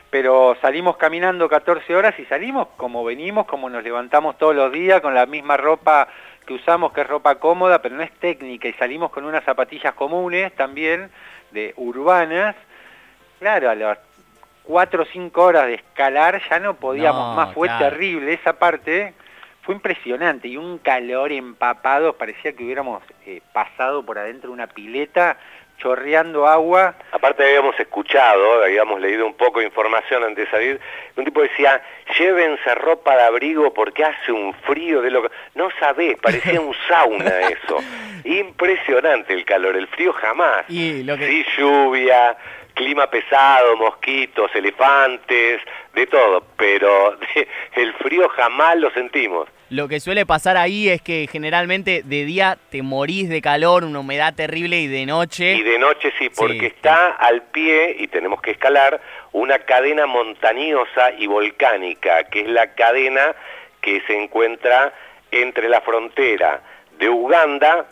pero 0.10 0.56
salimos 0.62 0.98
caminando 0.98 1.50
14 1.50 1.96
horas 1.96 2.18
y 2.18 2.26
salimos 2.26 2.70
como 2.78 3.04
venimos, 3.04 3.46
como 3.46 3.70
nos 3.70 3.84
levantamos 3.84 4.38
todos 4.38 4.56
los 4.56 4.72
días, 4.72 5.02
con 5.02 5.14
la 5.14 5.26
misma 5.26 5.58
ropa 5.58 6.08
que 6.46 6.54
usamos, 6.54 6.94
que 6.94 7.02
es 7.02 7.08
ropa 7.08 7.36
cómoda, 7.36 7.82
pero 7.82 7.96
no 7.96 8.04
es 8.04 8.12
técnica, 8.20 8.68
y 8.68 8.74
salimos 8.74 9.12
con 9.12 9.26
unas 9.26 9.44
zapatillas 9.44 9.94
comunes 9.94 10.54
también, 10.56 11.12
de 11.52 11.74
urbanas, 11.78 12.56
claro, 13.40 13.70
a 13.70 13.76
las 13.76 13.98
cuatro 14.70 15.02
o 15.02 15.06
cinco 15.12 15.46
horas 15.46 15.66
de 15.66 15.74
escalar 15.74 16.40
ya 16.48 16.60
no 16.60 16.76
podíamos 16.76 17.30
no, 17.30 17.34
más, 17.34 17.56
fue 17.56 17.68
claro. 17.68 17.90
terrible 17.90 18.34
esa 18.34 18.60
parte, 18.60 19.16
fue 19.64 19.74
impresionante 19.74 20.48
y 20.48 20.58
un 20.58 20.78
calor 20.78 21.32
empapado, 21.32 22.14
parecía 22.14 22.54
que 22.54 22.64
hubiéramos 22.64 23.02
eh, 23.26 23.42
pasado 23.52 24.06
por 24.06 24.20
adentro 24.20 24.50
de 24.50 24.54
una 24.54 24.68
pileta 24.68 25.38
chorreando 25.80 26.48
agua. 26.48 26.94
Aparte 27.12 27.44
habíamos 27.44 27.80
escuchado, 27.80 28.64
habíamos 28.64 29.02
leído 29.02 29.26
un 29.26 29.34
poco 29.34 29.60
de 29.60 29.66
información 29.66 30.24
antes 30.24 30.46
de 30.46 30.52
salir, 30.52 30.80
un 31.16 31.26
tipo 31.26 31.42
decía, 31.42 31.82
llévense 32.20 32.76
ropa 32.76 33.16
de 33.16 33.24
abrigo 33.24 33.74
porque 33.74 34.04
hace 34.04 34.32
un 34.32 34.54
frío 34.54 35.02
de 35.02 35.10
lo 35.10 35.24
que... 35.24 35.30
No 35.56 35.70
sabés, 35.80 36.16
parecía 36.20 36.62
un 36.62 36.76
sauna 36.88 37.40
eso. 37.50 37.78
Impresionante 38.24 39.34
el 39.34 39.46
calor, 39.46 39.76
el 39.76 39.88
frío 39.88 40.14
jamás. 40.14 40.66
Y 40.70 41.02
lo 41.02 41.18
que... 41.18 41.26
Sí, 41.26 41.46
lluvia, 41.58 42.38
clima 42.80 43.08
pesado, 43.08 43.76
mosquitos, 43.76 44.50
elefantes, 44.56 45.60
de 45.94 46.08
todo, 46.08 46.46
pero 46.56 47.18
el 47.76 47.94
frío 47.96 48.30
jamás 48.30 48.78
lo 48.78 48.90
sentimos. 48.92 49.50
Lo 49.70 49.90
que 49.90 50.00
suele 50.00 50.26
pasar 50.26 50.56
ahí 50.56 50.88
es 50.88 51.02
que 51.02 51.28
generalmente 51.30 52.04
de 52.06 52.24
día 52.24 52.58
te 52.72 52.82
morís 52.82 53.28
de 53.28 53.42
calor, 53.42 53.84
una 53.84 54.00
humedad 54.00 54.34
terrible 54.34 54.80
y 54.80 54.88
de 54.88 55.06
noche... 55.06 55.56
Y 55.56 55.64
de 55.64 55.78
noche 55.78 56.14
sí, 56.18 56.30
porque 56.30 56.68
está 56.68 57.08
al 57.18 57.42
pie, 57.42 57.98
y 58.00 58.08
tenemos 58.08 58.42
que 58.42 58.52
escalar, 58.52 59.02
una 59.34 59.60
cadena 59.60 60.06
montañosa 60.06 61.12
y 61.18 61.28
volcánica, 61.28 62.24
que 62.30 62.42
es 62.42 62.48
la 62.48 62.74
cadena 62.76 63.36
que 63.82 64.02
se 64.08 64.24
encuentra 64.24 64.94
entre 65.32 65.68
la 65.68 65.82
frontera 65.82 66.62
de 66.98 67.10
Uganda 67.10 67.86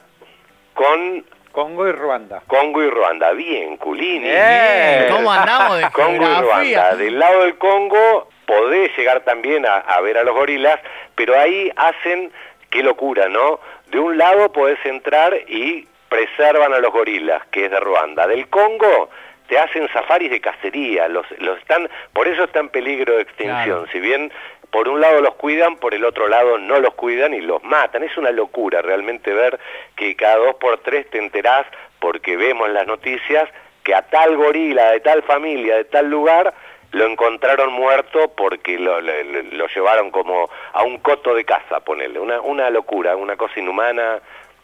con 0.74 1.26
Congo 1.58 1.88
y 1.88 1.92
Ruanda. 1.92 2.44
Congo 2.46 2.84
y 2.84 2.90
Ruanda, 2.92 3.32
bien, 3.32 3.78
Culini. 3.78 4.30
Bien. 4.30 5.08
¿Cómo 5.10 5.34
andamos 5.34 5.80
de 5.80 5.90
Congo 5.92 6.24
y 6.24 6.40
Ruanda. 6.40 6.96
Del 6.96 7.18
lado 7.18 7.46
del 7.46 7.58
Congo 7.58 8.30
podés 8.46 8.96
llegar 8.96 9.22
también 9.22 9.66
a, 9.66 10.00
ver 10.02 10.20
a 10.20 10.24
los 10.24 10.36
gorilas, 10.36 10.80
pero 11.16 11.36
ahí 11.36 11.72
hacen, 11.76 12.32
qué 12.70 12.84
locura, 12.84 13.28
¿no? 13.28 13.60
De 13.88 14.00
un 14.00 14.20
lado 14.20 14.52
podés 14.52 14.78
entrar 14.86 15.34
y 15.48 15.88
preservan 16.10 16.76
a 16.76 16.78
los 16.78 16.94
gorilas, 16.94 17.42
que 17.48 17.66
es 17.66 17.72
de 17.72 17.80
Ruanda. 17.80 18.28
Del 18.28 18.48
Congo 18.50 19.10
te 19.48 19.58
hacen 19.58 19.90
safaris 19.92 20.30
de 20.30 20.40
cacería, 20.40 21.08
los, 21.08 21.26
los 21.40 21.58
están, 21.58 21.90
por 22.14 22.28
eso 22.28 22.44
está 22.44 22.60
en 22.60 22.70
peligro 22.70 23.16
de 23.16 23.24
extinción. 23.24 23.88
Si 23.92 24.00
bien 24.00 24.32
por 24.72 24.90
un 24.90 25.02
lado 25.02 25.22
los 25.22 25.36
cuidan, 25.36 25.78
por 25.78 25.94
el 25.94 26.04
otro 26.04 26.28
lado 26.28 26.58
no 26.58 26.80
los 26.80 26.94
cuidan 26.94 27.34
y 27.34 27.42
los 27.42 27.64
matan. 27.64 28.04
Es 28.04 28.18
una 28.18 28.32
locura 28.32 28.82
realmente 28.82 29.34
ver 29.34 29.60
que 29.96 30.16
cada 30.16 30.38
dos 30.38 30.56
por 30.56 30.80
tres 30.80 31.10
te 31.10 31.18
enterás, 31.18 31.66
porque 32.00 32.38
vemos 32.38 32.68
en 32.68 32.74
las 32.74 32.88
noticias, 32.88 33.50
que 33.84 33.96
a 33.96 34.02
tal 34.04 34.36
gorila, 34.36 34.92
de 34.92 35.00
tal 35.00 35.24
familia, 35.24 35.78
de 35.78 35.86
tal 35.86 36.10
lugar, 36.10 36.54
lo 36.92 37.06
encontraron 37.06 37.72
muerto 37.74 38.34
porque 38.36 38.78
lo, 38.78 39.00
llevaron 39.68 40.12
como 40.12 40.50
a 40.74 40.84
un 40.84 41.00
coto 41.00 41.34
de 41.34 41.46
casa, 41.46 41.80
ponerle. 41.80 42.20
Una, 42.20 42.42
una 42.42 42.70
locura, 42.70 43.16
una 43.16 43.36
cosa 43.36 43.60
inhumana, 43.60 44.20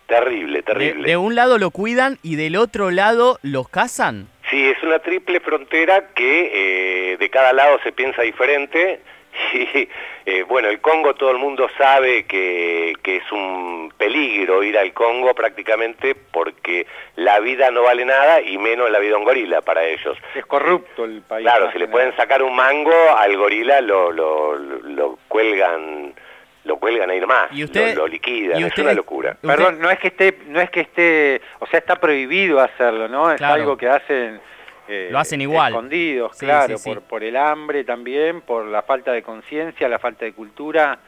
terrible, 0.07 0.63
terrible. 0.63 1.07
De, 1.07 1.17
un 1.17 1.35
lado 1.35 1.57
lo 1.57 1.71
cuidan 1.71 2.17
y 2.21 2.35
del 2.35 2.55
otro 2.55 2.91
lado 2.91 3.39
los 3.41 3.69
cazan. 3.69 4.27
Sí, 4.49 4.69
es 4.69 4.81
una 4.83 4.99
triple 4.99 5.39
frontera 5.39 6.09
que 6.13 7.13
eh, 7.13 7.17
de 7.17 7.29
cada 7.29 7.53
lado 7.53 7.79
se 7.83 7.91
piensa 7.91 8.21
diferente 8.21 9.01
Sí, 9.51 9.89
eh, 10.25 10.43
bueno, 10.43 10.69
el 10.69 10.79
Congo 10.79 11.15
todo 11.15 11.31
el 11.31 11.37
mundo 11.37 11.67
sabe 11.77 12.25
que, 12.25 12.93
que, 13.01 13.17
es 13.17 13.31
un 13.31 13.91
peligro 13.97 14.63
ir 14.63 14.77
al 14.77 14.93
Congo 14.93 15.33
prácticamente 15.33 16.15
porque 16.15 16.87
la 17.15 17.39
vida 17.39 17.69
no 17.71 17.83
vale 17.83 18.05
nada 18.05 18.41
y 18.41 18.57
menos 18.57 18.89
la 18.89 18.99
vida 18.99 19.11
de 19.11 19.17
un 19.17 19.25
gorila 19.25 19.61
para 19.61 19.83
ellos. 19.83 20.17
Es 20.35 20.45
corrupto 20.45 21.05
el 21.05 21.21
país. 21.21 21.45
Claro, 21.45 21.71
si 21.71 21.79
le 21.79 21.87
pueden 21.87 22.15
sacar 22.15 22.41
un 22.41 22.55
mango 22.55 22.93
al 23.17 23.35
gorila 23.37 23.81
lo, 23.81 24.11
lo, 24.11 24.55
lo 24.55 25.19
cuelgan 25.27 26.13
lo 26.65 26.77
cuelgan 26.77 27.09
ahí 27.09 27.19
nomás, 27.19 27.49
¿Y 27.51 27.65
usted, 27.65 27.93
lo, 27.95 28.07
liquidan, 28.07 28.63
es 28.63 28.77
una 28.77 28.93
locura. 28.93 29.35
Perdón, 29.41 29.79
no 29.79 29.91
es 29.91 29.99
que 29.99 30.07
esté, 30.07 30.37
no 30.47 30.61
es 30.61 30.69
que 30.69 30.79
esté, 30.79 31.41
o 31.59 31.67
sea, 31.67 31.79
está 31.79 31.97
prohibido 31.97 32.61
hacerlo, 32.61 33.09
¿no? 33.09 33.29
Es 33.31 33.41
algo 33.41 33.75
que 33.75 33.89
hacen 33.89 34.39
eh, 34.87 35.09
lo 35.11 35.19
hacen 35.19 35.41
igual. 35.41 35.73
Escondidos, 35.73 36.37
claro, 36.37 36.75
Por, 36.83 37.01
por 37.01 37.23
el 37.23 37.37
hambre 37.37 37.83
también, 37.83 38.41
por 38.41 38.65
la 38.65 38.81
falta 38.81 39.11
de 39.11 39.21
conciencia, 39.21 39.87
la 39.87 39.99
falta 39.99 40.25
de 40.25 40.33
cultura. 40.33 40.99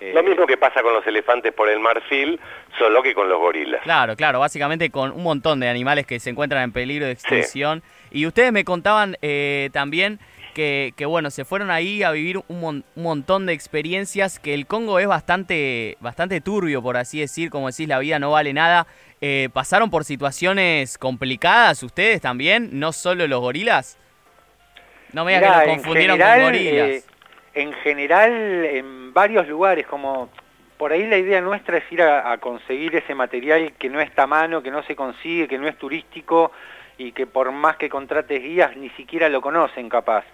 Eh, 0.00 0.12
lo 0.12 0.22
mismo 0.22 0.46
que 0.46 0.56
pasa 0.56 0.82
con 0.82 0.92
los 0.92 1.06
elefantes 1.06 1.52
por 1.52 1.68
el 1.68 1.78
marfil, 1.78 2.40
solo 2.78 3.02
que 3.02 3.14
con 3.14 3.28
los 3.28 3.38
gorilas. 3.38 3.82
Claro, 3.82 4.16
claro, 4.16 4.40
básicamente 4.40 4.90
con 4.90 5.12
un 5.12 5.22
montón 5.22 5.60
de 5.60 5.68
animales 5.68 6.06
que 6.06 6.18
se 6.18 6.30
encuentran 6.30 6.62
en 6.62 6.72
peligro 6.72 7.06
de 7.06 7.12
extinción. 7.12 7.82
Y 8.10 8.26
ustedes 8.26 8.52
me 8.52 8.64
contaban 8.64 9.16
eh, 9.22 9.70
también 9.72 10.18
que, 10.54 11.04
bueno, 11.06 11.30
se 11.30 11.44
fueron 11.44 11.70
ahí 11.70 12.02
a 12.02 12.12
vivir 12.12 12.40
un, 12.48 12.84
montón 12.94 13.46
de 13.46 13.52
experiencias, 13.52 14.38
que 14.38 14.54
el 14.54 14.66
Congo 14.66 14.98
es 14.98 15.06
bastante, 15.06 15.96
bastante 16.00 16.40
turbio, 16.40 16.80
por 16.80 16.96
así 16.96 17.20
decir, 17.20 17.50
como 17.50 17.70
decís, 17.70 17.88
la 17.88 17.98
vida 17.98 18.18
no 18.18 18.30
vale 18.30 18.52
nada. 18.52 18.86
Eh, 19.26 19.48
¿Pasaron 19.54 19.88
por 19.88 20.04
situaciones 20.04 20.98
complicadas 20.98 21.82
ustedes 21.82 22.20
también, 22.20 22.68
no 22.78 22.92
solo 22.92 23.26
los 23.26 23.40
gorilas? 23.40 23.96
No 25.14 25.24
me 25.24 25.32
digas 25.32 25.62
que 25.62 25.66
nos 25.66 25.76
confundieron 25.76 26.18
con 26.18 26.42
gorilas. 26.42 26.88
Eh, 26.88 27.02
en 27.54 27.72
general, 27.72 28.32
en 28.66 29.14
varios 29.14 29.48
lugares, 29.48 29.86
como 29.86 30.28
por 30.76 30.92
ahí 30.92 31.06
la 31.06 31.16
idea 31.16 31.40
nuestra 31.40 31.78
es 31.78 31.90
ir 31.90 32.02
a, 32.02 32.36
conseguir 32.36 32.96
ese 32.96 33.14
material 33.14 33.72
que 33.78 33.88
no 33.88 33.98
está 33.98 34.24
a 34.24 34.26
mano, 34.26 34.62
que 34.62 34.70
no 34.70 34.82
se 34.82 34.94
consigue, 34.94 35.48
que 35.48 35.56
no 35.56 35.68
es 35.68 35.78
turístico 35.78 36.52
y 36.98 37.12
que 37.12 37.26
por 37.26 37.50
más 37.50 37.78
que 37.78 37.88
contrates 37.88 38.42
guías 38.42 38.76
ni 38.76 38.90
siquiera 38.90 39.30
lo 39.30 39.40
conocen 39.40 39.88
capaz. 39.88 40.26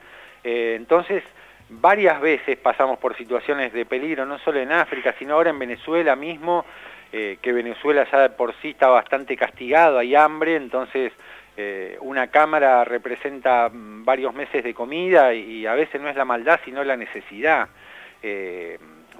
Eh, 0.42 0.74
entonces, 0.76 1.22
varias 1.68 2.20
veces 2.20 2.58
pasamos 2.58 2.98
por 2.98 3.16
situaciones 3.16 3.72
de 3.72 3.86
peligro, 3.86 4.26
no 4.26 4.40
solo 4.40 4.58
en 4.58 4.72
África, 4.72 5.14
sino 5.16 5.34
ahora 5.34 5.50
en 5.50 5.60
Venezuela 5.60 6.16
mismo, 6.16 6.64
eh, 7.12 7.38
que 7.40 7.52
Venezuela 7.52 8.06
ya 8.10 8.36
por 8.36 8.54
sí 8.60 8.70
está 8.70 8.88
bastante 8.88 9.36
castigado, 9.36 9.98
hay 9.98 10.14
hambre, 10.14 10.56
entonces 10.56 11.12
eh, 11.56 11.96
una 12.00 12.28
cámara 12.28 12.84
representa 12.84 13.68
mm, 13.68 14.04
varios 14.04 14.34
meses 14.34 14.64
de 14.64 14.74
comida 14.74 15.34
y, 15.34 15.66
a 15.66 15.74
veces 15.74 16.00
no 16.00 16.08
es 16.08 16.16
la 16.16 16.24
maldad, 16.24 16.60
sino 16.64 16.84
la 16.84 16.96
necesidad. 16.96 17.68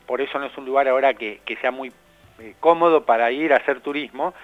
por 0.07 0.21
eso 0.21 0.39
no 0.39 0.47
es 0.47 0.57
un 0.59 0.67
lugar 0.67 0.89
ahora 0.89 1.15
que, 1.15 1.41
que 1.45 1.57
sea 1.57 1.71
muy 1.71 1.93
cómodo 2.59 3.05
para 3.05 3.31
ir 3.31 3.53
a 3.53 3.57
hacer 3.57 3.81
turismo, 3.81 4.35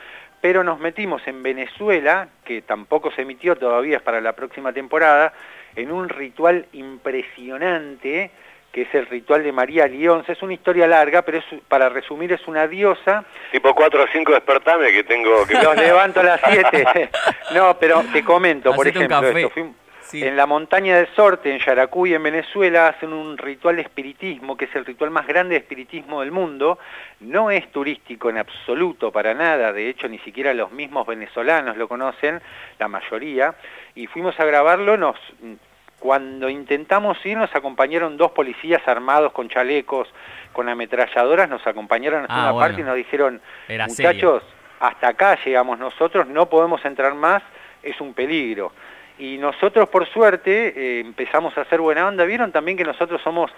pero 0.41 0.63
nos 0.63 0.79
metimos 0.79 1.27
en 1.27 1.43
Venezuela, 1.43 2.29
que 2.45 2.63
tampoco 2.63 3.11
se 3.11 3.23
emitió 3.23 3.57
todavía, 3.57 4.01
para 4.01 4.21
la 4.21 4.35
próxima 4.35 4.73
temporada, 4.73 5.33
en 5.75 5.91
un 5.91 6.09
ritual 6.09 6.67
impresionante, 6.73 8.31
que 8.77 8.83
es 8.83 8.95
el 8.95 9.07
ritual 9.07 9.43
de 9.43 9.53
María 9.53 9.87
Lyons. 9.87 10.29
Es 10.29 10.43
una 10.43 10.53
historia 10.53 10.87
larga, 10.87 11.23
pero 11.23 11.39
es, 11.39 11.45
para 11.67 11.89
resumir 11.89 12.31
es 12.35 12.47
una 12.47 12.69
diosa. 12.69 13.25
Tipo 13.51 13.75
4 13.75 14.03
o 14.03 14.07
5 14.07 14.33
despertame 14.33 14.93
que 14.93 15.03
tengo... 15.03 15.47
Que... 15.47 15.55
Los 15.55 15.77
levanto 15.79 16.21
a 16.21 16.25
las 16.25 16.41
7. 16.47 17.09
no, 17.55 17.79
pero 17.79 18.05
te 18.13 18.23
comento, 18.23 18.75
por 18.75 18.87
ejemplo, 18.87 19.27
esto. 19.27 19.75
En 20.13 20.37
la 20.37 20.45
montaña 20.45 20.99
del 20.99 21.09
Sorte, 21.15 21.51
en 21.51 21.59
Yaracuy, 21.59 22.13
en 22.13 22.23
Venezuela, 22.23 22.89
hacen 22.89 23.15
un 23.15 23.39
ritual 23.39 23.77
de 23.77 23.83
espiritismo, 23.83 24.59
que 24.59 24.67
es 24.67 24.77
el 24.77 24.85
ritual 24.85 25.11
más 25.11 25.27
grande 25.27 25.55
de 25.55 25.61
espiritismo 25.61 26.21
del 26.21 26.31
mundo. 26.31 26.79
No 27.21 27.51
es 27.51 27.73
turístico 27.73 28.29
en 28.29 28.37
absoluto, 28.37 29.11
para 29.11 29.33
nada. 29.33 29.73
De 29.73 29.89
hecho, 29.89 30.07
ni 30.07 30.19
siquiera 30.19 30.53
los 30.53 30.71
mismos 30.71 31.07
venezolanos 31.07 31.79
lo 31.79 31.89
conocen, 31.89 32.43
la 32.79 32.89
mayoría. 32.89 33.55
Y 33.95 34.07
fuimos 34.07 34.39
a 34.39 34.45
grabarlo, 34.45 34.99
nos, 34.99 35.17
cuando 36.07 36.49
intentamos 36.49 37.19
ir, 37.27 37.37
nos 37.37 37.53
acompañaron 37.53 38.17
dos 38.17 38.31
policías 38.31 38.81
armados 38.87 39.33
con 39.33 39.49
chalecos, 39.49 40.07
con 40.53 40.69
ametralladoras, 40.69 41.51
nos 41.51 41.67
acompañaron 41.67 42.23
hasta 42.23 42.47
ah, 42.47 42.53
una 42.53 42.61
parte 42.61 42.81
y 42.81 42.85
nos 42.85 42.95
dijeron, 42.95 43.41
muchachos, 43.89 44.45
hasta 44.79 45.09
acá 45.09 45.37
llegamos 45.45 45.81
nosotros, 45.81 46.29
no 46.29 46.49
podemos 46.49 46.85
entrar 46.85 47.13
más, 47.15 47.43
es 47.83 48.01
un 48.01 48.15
peligro. 48.15 48.71
Y 49.19 49.37
nosotros, 49.39 49.89
por 49.89 50.07
suerte, 50.07 50.75
eh, 50.77 51.01
empezamos 51.01 51.59
a 51.59 51.63
hacer 51.63 51.81
buena 51.81 52.07
onda. 52.07 52.25
Vieron 52.25 52.53
también 52.53 52.79
que 52.79 52.85
nosotros 52.85 53.21
somos 53.25 53.51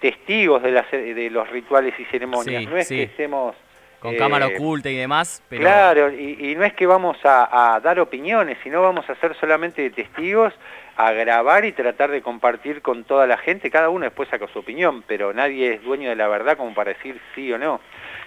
testigos 0.00 0.60
de, 0.60 0.72
las, 0.72 0.90
de 0.90 1.30
los 1.30 1.48
rituales 1.50 1.94
y 2.00 2.04
ceremonias. 2.06 2.68
no 2.68 2.76
es 2.76 2.88
que 2.88 3.04
estemos... 3.04 3.54
Con 4.02 4.16
cámara 4.16 4.48
eh, 4.48 4.56
oculta 4.56 4.90
y 4.90 4.96
demás. 4.96 5.40
Pero... 5.48 5.62
Claro, 5.62 6.12
y, 6.12 6.56
no 6.56 6.64
es 6.64 6.72
que 6.72 6.86
vamos 6.86 7.16
a, 7.22 7.80
dar 7.84 8.00
opiniones, 8.00 8.58
sino 8.64 8.82
vamos 8.82 9.08
a 9.08 9.14
ser 9.14 9.36
solamente 9.36 9.88
testigos, 9.90 10.52
a 10.96 11.12
grabar 11.12 11.64
y 11.64 11.70
tratar 11.70 12.10
de 12.10 12.20
compartir 12.20 12.82
con 12.82 13.04
toda 13.04 13.28
la 13.28 13.38
gente. 13.38 13.70
Cada 13.70 13.90
uno 13.90 14.04
después 14.04 14.28
saca 14.28 14.48
su 14.48 14.58
opinión, 14.58 15.04
pero 15.06 15.32
nadie 15.32 15.74
es 15.74 15.84
dueño 15.84 16.08
de 16.08 16.16
la 16.16 16.26
verdad 16.26 16.56
como 16.56 16.74
para 16.74 16.92
decir 16.92 17.20
sí 17.36 17.52
o 17.52 17.58
no. 17.58 17.80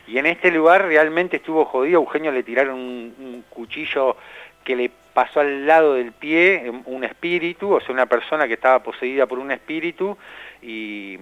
Y 0.07 0.17
en 0.17 0.27
este 0.27 0.49
lugar 0.49 0.85
realmente 0.85 1.37
estuvo 1.37 1.65
jodido. 1.65 1.99
Eugenio 1.99 2.31
le 2.31 2.43
tiraron 2.43 2.77
un 2.77 3.43
cuchillo 3.49 4.15
que 4.63 4.77
le 4.77 4.91
pasó 5.13 5.41
al 5.41 5.67
lado 5.67 5.95
del 5.95 6.13
pie 6.13 6.71
un 6.85 7.03
espíritu, 7.03 7.73
o 7.73 7.81
sea, 7.81 7.93
una 7.93 8.05
persona 8.05 8.47
que 8.47 8.55
estaba 8.55 8.79
poseída 8.79 9.25
por 9.25 9.39
un 9.39 9.51
espíritu, 9.51 10.17
y, 10.65 11.19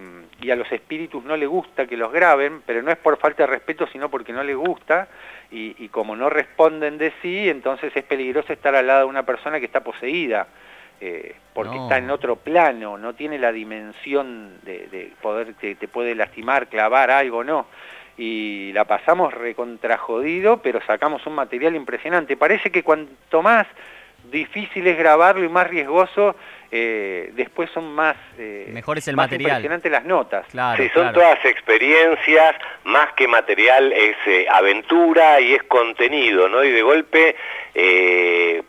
a 0.50 0.56
los 0.56 0.72
espíritus 0.72 1.24
no 1.24 1.36
le 1.36 1.46
gusta 1.46 1.86
que 1.86 1.98
los 1.98 2.12
graben, 2.12 2.62
pero 2.66 2.82
no 2.82 2.92
es 2.92 2.98
por 2.98 3.18
falta 3.18 3.44
de 3.44 3.48
respeto, 3.48 3.88
sino 3.88 4.10
porque 4.10 4.32
no 4.32 4.44
le 4.44 4.56
gusta, 4.56 5.08
y, 5.52 5.88
como 5.90 6.16
no 6.16 6.30
responden 6.30 6.98
de 6.98 7.14
sí, 7.22 7.50
entonces 7.50 7.96
es 7.96 8.04
peligroso 8.04 8.54
estar 8.54 8.74
al 8.76 8.88
lado 8.88 9.02
de 9.02 9.06
una 9.06 9.24
persona 9.24 9.60
que 9.60 9.66
está 9.66 9.82
poseída, 9.82 10.48
eh, 11.00 11.36
porque 11.54 11.78
está 11.78 11.98
en 11.98 12.10
otro 12.10 12.38
plano, 12.38 12.98
no 12.98 13.14
tiene 13.14 13.38
la 13.38 13.52
dimensión 13.52 14.60
de, 14.64 15.12
poder, 15.22 15.54
que 15.56 15.76
te 15.76 15.88
puede 15.88 16.16
lastimar, 16.16 16.68
clavar 16.68 17.12
algo, 17.12 17.44
no. 17.44 17.68
y 18.18 18.72
la 18.74 18.86
pasamos 18.86 19.34
recontrajodido, 19.34 20.62
pero 20.62 20.80
sacamos 20.86 21.26
un 21.28 21.36
material 21.36 21.76
impresionante. 21.76 22.38
Parece 22.38 22.72
que 22.72 22.84
cuanto 22.84 23.42
más 23.42 23.68
difícil 24.32 24.88
es 24.88 24.98
grabarlo 24.98 25.44
y 25.44 25.50
más 25.50 25.68
riesgoso, 25.68 26.36
eh, 26.76 27.30
después 27.34 27.70
son 27.72 27.94
más, 27.94 28.16
eh, 28.36 28.66
Mejor 28.70 28.98
es 28.98 29.08
el 29.08 29.16
más 29.16 29.26
material. 29.28 29.52
impresionantes 29.52 29.92
las 29.92 30.06
notas. 30.06 30.48
sí, 30.76 30.90
son 30.92 31.14
todas 31.14 31.46
experiencias, 31.46 32.56
más 32.86 33.14
que 33.14 33.28
material 33.28 33.94
es 33.94 34.16
eh, 34.26 34.48
aventura 34.50 35.40
y 35.40 35.54
es 35.54 35.62
contenido, 35.64 36.50
¿no? 36.50 36.64
Y 36.64 36.72
de 36.72 36.82
golpe 36.82 37.36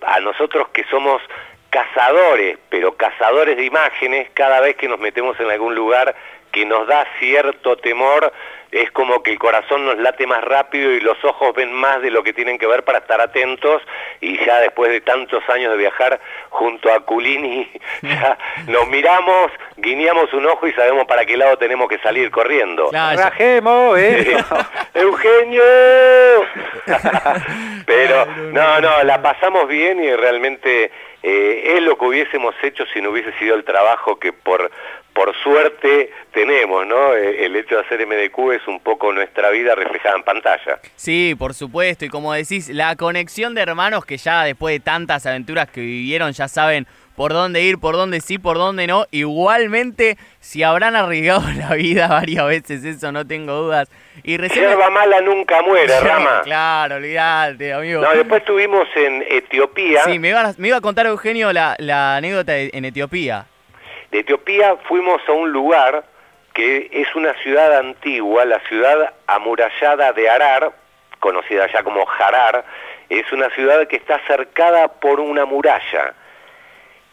a 0.07 0.21
nosotros 0.21 0.69
que 0.69 0.85
somos 0.91 1.23
cazadores, 1.71 2.59
pero 2.69 2.95
cazadores 2.95 3.57
de 3.57 3.65
imágenes, 3.65 4.29
cada 4.35 4.61
vez 4.61 4.77
que 4.77 4.87
nos 4.87 5.01
metemos 5.01 5.41
en 5.41 5.51
algún 5.51 5.75
lugar 5.75 6.15
que 6.53 6.67
nos 6.67 6.87
da 6.87 7.07
cierto 7.19 7.77
temor, 7.79 8.35
es 8.75 8.91
como 8.91 9.23
que 9.23 9.31
el 9.31 9.39
corazón 9.39 9.87
nos 9.87 9.99
late 9.99 10.27
más 10.27 10.43
rápido 10.43 10.91
y 10.91 10.99
los 10.99 11.23
ojos 11.25 11.55
ven 11.55 11.73
más 11.73 12.03
de 12.03 12.11
lo 12.11 12.25
que 12.25 12.33
tienen 12.33 12.59
que 12.59 12.67
ver 12.67 12.83
para 12.83 12.99
estar 12.99 13.21
atentos 13.21 13.81
y 14.21 14.37
ya 14.45 14.59
después 14.59 14.91
de 14.91 15.01
tantos 15.01 15.49
años 15.49 15.71
de 15.71 15.79
viajar 15.79 16.21
junto 16.51 16.93
a 16.93 16.99
Culini, 17.01 17.71
ya 18.03 18.37
nos 18.67 18.89
miramos, 18.89 19.53
guiñamos 19.77 20.33
un 20.33 20.47
ojo 20.47 20.67
y 20.67 20.73
sabemos 20.73 21.07
para 21.07 21.25
qué 21.25 21.37
lado 21.37 21.57
tenemos 21.57 21.89
que 21.89 21.99
salir 21.99 22.33
corriendo. 22.33 22.91
¡Rajemos, 22.93 23.97
eh! 23.97 24.37
¡Eugenio! 24.95 25.63
Pero 27.87 28.27
no, 28.51 28.81
no, 28.81 29.05
la 29.05 29.23
pasamos 29.23 29.69
bien 29.69 30.03
y 30.03 30.13
realmente 30.17 30.91
eh, 31.23 31.75
es 31.77 31.83
lo 31.83 31.97
que 31.97 32.07
hubiésemos 32.07 32.57
hecho 32.65 32.85
si 32.93 33.01
no 33.01 33.11
hubiese 33.11 33.33
sido 33.39 33.55
el 33.55 33.63
trabajo 33.63 34.19
que 34.19 34.33
por 34.33 34.69
por 35.15 35.35
suerte 35.37 36.11
tenemos, 36.33 36.87
¿no? 36.87 37.15
Eh, 37.15 37.47
el 37.47 37.57
hecho 37.57 37.77
de 37.77 37.83
hacer 37.83 38.05
MDQ 38.07 38.64
es 38.65 38.69
un 38.69 38.81
poco 38.81 39.13
nuestra 39.13 39.51
vida 39.51 39.75
reflejada 39.75 40.17
en 40.17 40.23
pantalla. 40.23 40.79
Sí, 40.97 41.35
por 41.39 41.55
supuesto, 41.55 42.05
y 42.05 42.09
como 42.09 42.33
decís, 42.33 42.69
la 42.69 42.97
conexión 42.97 43.55
de 43.55 43.63
hermanos 43.63 44.05
que 44.05 44.17
ya 44.17 44.45
después 44.45 44.75
de 44.75 44.81
tantas 44.81 45.27
aventuras 45.27 45.71
que 45.71 45.81
vivieron 45.81 46.33
ya 46.33 46.49
saben 46.49 46.87
por 47.17 47.33
dónde 47.33 47.63
ir, 47.63 47.79
por 47.79 47.95
dónde 47.95 48.21
sí, 48.21 48.39
por 48.39 48.57
dónde 48.57 48.87
no. 48.87 49.07
Igualmente, 49.11 50.17
si 50.41 50.63
habrán 50.63 50.97
arriesgado 50.97 51.43
la 51.57 51.75
vida 51.75 52.09
varias 52.09 52.47
veces, 52.47 52.85
eso 52.85 53.13
no 53.13 53.27
tengo 53.27 53.53
dudas. 53.53 53.89
Y 54.23 54.37
recién... 54.37 54.67
mala 54.93 55.21
nunca 55.21 55.63
muere, 55.63 56.01
Rama. 56.01 56.41
claro, 56.43 56.97
olvídate, 56.97 57.73
amigo. 57.73 58.03
No, 58.03 58.11
después 58.13 58.41
estuvimos 58.41 58.87
en 58.97 59.25
Etiopía. 59.29 60.05
Sí, 60.05 60.19
me 60.19 60.31
iba 60.31 60.41
a, 60.41 60.55
me 60.57 60.69
iba 60.69 60.79
a 60.79 60.81
contar, 60.81 61.07
Eugenio, 61.07 61.53
la, 61.53 61.77
la 61.79 62.17
anécdota 62.17 62.57
en 62.57 62.85
Etiopía. 62.85 63.47
De 64.11 64.21
Etiopía 64.21 64.77
fuimos 64.89 65.21
a 65.29 65.33
un 65.33 65.51
lugar 65.51 66.14
que 66.55 66.89
es 66.93 67.15
una 67.15 67.35
ciudad 67.43 67.77
antigua, 67.77 68.45
la 68.45 68.61
ciudad 68.61 69.13
amurallada 69.27 70.13
de 70.13 70.31
Arar, 70.31 70.73
conocida 71.21 71.71
ya 71.73 71.83
como 71.83 72.07
Harar, 72.09 72.65
es 73.09 73.31
una 73.33 73.51
ciudad 73.51 73.87
que 73.89 73.97
está 73.97 74.21
cercada 74.27 74.89
por 74.89 75.21
una 75.21 75.45
muralla 75.45 76.15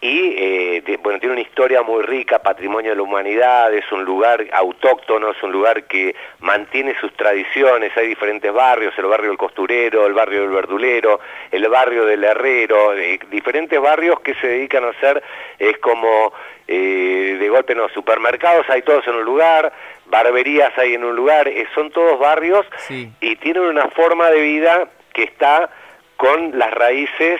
y 0.03 0.33
eh, 0.35 0.99
bueno, 1.03 1.19
tiene 1.19 1.33
una 1.33 1.43
historia 1.43 1.83
muy 1.83 2.01
rica, 2.01 2.39
patrimonio 2.39 2.89
de 2.89 2.95
la 2.95 3.03
humanidad, 3.03 3.71
es 3.71 3.89
un 3.91 4.03
lugar 4.03 4.43
autóctono, 4.51 5.29
es 5.29 5.43
un 5.43 5.51
lugar 5.51 5.83
que 5.83 6.15
mantiene 6.39 6.95
sus 6.99 7.13
tradiciones, 7.13 7.95
hay 7.95 8.07
diferentes 8.07 8.51
barrios, 8.51 8.97
el 8.97 9.05
barrio 9.05 9.29
del 9.29 9.37
costurero, 9.37 10.07
el 10.07 10.13
barrio 10.13 10.41
del 10.41 10.49
verdulero, 10.49 11.19
el 11.51 11.69
barrio 11.69 12.05
del 12.05 12.23
herrero, 12.23 12.95
eh, 12.97 13.19
diferentes 13.29 13.79
barrios 13.79 14.19
que 14.21 14.33
se 14.35 14.47
dedican 14.47 14.85
a 14.85 14.89
hacer, 14.89 15.21
es 15.59 15.77
como 15.77 16.33
eh, 16.67 17.37
de 17.39 17.49
golpe 17.49 17.75
los 17.75 17.91
supermercados 17.91 18.67
hay 18.69 18.81
todos 18.81 19.05
en 19.07 19.13
un 19.13 19.23
lugar, 19.23 19.71
barberías 20.07 20.75
hay 20.79 20.95
en 20.95 21.03
un 21.03 21.15
lugar, 21.15 21.47
son 21.75 21.91
todos 21.91 22.19
barrios 22.19 22.65
y 22.89 23.35
tienen 23.35 23.63
una 23.63 23.87
forma 23.89 24.31
de 24.31 24.41
vida 24.41 24.87
que 25.13 25.23
está 25.23 25.69
con 26.17 26.57
las 26.57 26.71
raíces 26.71 27.39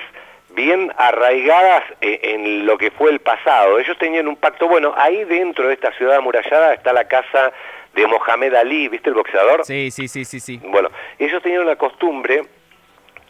bien 0.55 0.91
arraigadas 0.97 1.83
e, 2.01 2.19
en 2.23 2.65
lo 2.65 2.77
que 2.77 2.91
fue 2.91 3.11
el 3.11 3.19
pasado. 3.19 3.79
Ellos 3.79 3.97
tenían 3.97 4.27
un 4.27 4.35
pacto, 4.35 4.67
bueno, 4.67 4.93
ahí 4.97 5.23
dentro 5.25 5.67
de 5.67 5.73
esta 5.73 5.91
ciudad 5.93 6.17
amurallada 6.17 6.73
está 6.73 6.93
la 6.93 7.07
casa 7.07 7.51
de 7.93 8.07
Mohamed 8.07 8.53
Ali, 8.55 8.87
¿viste 8.87 9.09
el 9.09 9.15
boxeador? 9.15 9.65
Sí, 9.65 9.91
sí, 9.91 10.07
sí, 10.07 10.25
sí, 10.25 10.39
sí. 10.39 10.59
Bueno, 10.63 10.89
ellos 11.19 11.41
tenían 11.41 11.61
una 11.61 11.75
costumbre 11.75 12.43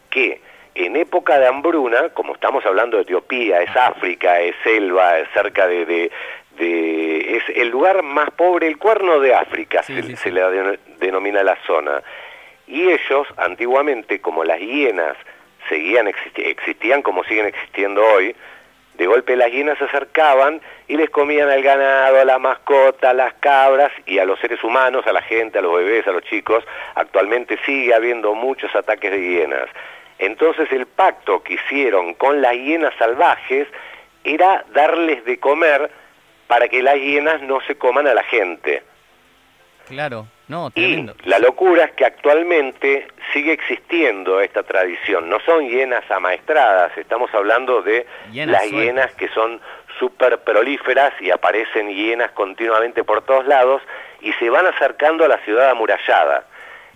que 0.09 0.41
en 0.75 0.95
época 0.95 1.39
de 1.39 1.47
hambruna, 1.47 2.09
como 2.09 2.33
estamos 2.33 2.65
hablando 2.65 2.97
de 2.97 3.03
Etiopía, 3.03 3.61
es 3.61 3.75
África, 3.75 4.39
es 4.39 4.55
selva, 4.63 5.19
es 5.19 5.29
cerca 5.33 5.67
de, 5.67 6.11
de, 6.57 7.37
es 7.37 7.43
el 7.55 7.69
lugar 7.69 8.03
más 8.03 8.29
pobre, 8.31 8.67
el 8.67 8.77
cuerno 8.77 9.19
de 9.19 9.33
África 9.33 9.83
se, 9.83 10.15
se, 10.15 10.31
le 10.31 10.41
denomina 10.99 11.43
la 11.43 11.57
zona. 11.65 12.01
Y 12.67 12.89
ellos, 12.89 13.27
antiguamente, 13.37 14.21
como 14.21 14.43
las 14.43 14.59
hienas 14.59 15.17
seguían 15.71 16.09
existían 16.35 17.01
como 17.01 17.23
siguen 17.23 17.45
existiendo 17.45 18.03
hoy, 18.03 18.35
de 18.95 19.07
golpe 19.07 19.37
las 19.37 19.49
hienas 19.49 19.77
se 19.77 19.85
acercaban 19.85 20.61
y 20.89 20.97
les 20.97 21.09
comían 21.09 21.49
al 21.49 21.63
ganado, 21.63 22.19
a 22.19 22.25
la 22.25 22.37
mascota, 22.39 23.11
a 23.11 23.13
las 23.13 23.33
cabras 23.35 23.89
y 24.05 24.19
a 24.19 24.25
los 24.25 24.37
seres 24.41 24.61
humanos, 24.65 25.07
a 25.07 25.13
la 25.13 25.21
gente, 25.21 25.59
a 25.59 25.61
los 25.61 25.73
bebés, 25.77 26.05
a 26.07 26.11
los 26.11 26.23
chicos. 26.23 26.65
Actualmente 26.95 27.57
sigue 27.65 27.95
habiendo 27.95 28.35
muchos 28.35 28.75
ataques 28.75 29.11
de 29.11 29.21
hienas. 29.21 29.69
Entonces 30.19 30.69
el 30.73 30.87
pacto 30.87 31.41
que 31.41 31.53
hicieron 31.53 32.15
con 32.15 32.41
las 32.41 32.53
hienas 32.53 32.93
salvajes 32.99 33.67
era 34.25 34.65
darles 34.73 35.23
de 35.23 35.39
comer 35.39 35.89
para 36.47 36.67
que 36.67 36.83
las 36.83 36.95
hienas 36.95 37.41
no 37.41 37.61
se 37.61 37.77
coman 37.77 38.07
a 38.07 38.13
la 38.13 38.23
gente. 38.23 38.83
Claro, 39.87 40.27
no, 40.51 40.69
tremendo. 40.69 41.15
Y 41.23 41.29
la 41.29 41.39
locura 41.39 41.85
es 41.85 41.91
que 41.93 42.03
actualmente 42.03 43.07
sigue 43.31 43.53
existiendo 43.53 44.41
esta 44.41 44.63
tradición. 44.63 45.29
No 45.29 45.39
son 45.45 45.65
hienas 45.65 46.03
amaestradas, 46.11 46.97
estamos 46.97 47.33
hablando 47.33 47.81
de 47.81 48.05
las 48.33 48.69
hienas 48.69 49.13
que 49.15 49.29
son 49.29 49.61
súper 49.97 50.39
prolíferas 50.39 51.13
y 51.21 51.31
aparecen 51.31 51.87
hienas 51.89 52.31
continuamente 52.31 53.05
por 53.05 53.21
todos 53.21 53.47
lados 53.47 53.81
y 54.19 54.33
se 54.33 54.49
van 54.49 54.65
acercando 54.65 55.23
a 55.23 55.29
la 55.29 55.37
ciudad 55.45 55.69
amurallada 55.69 56.45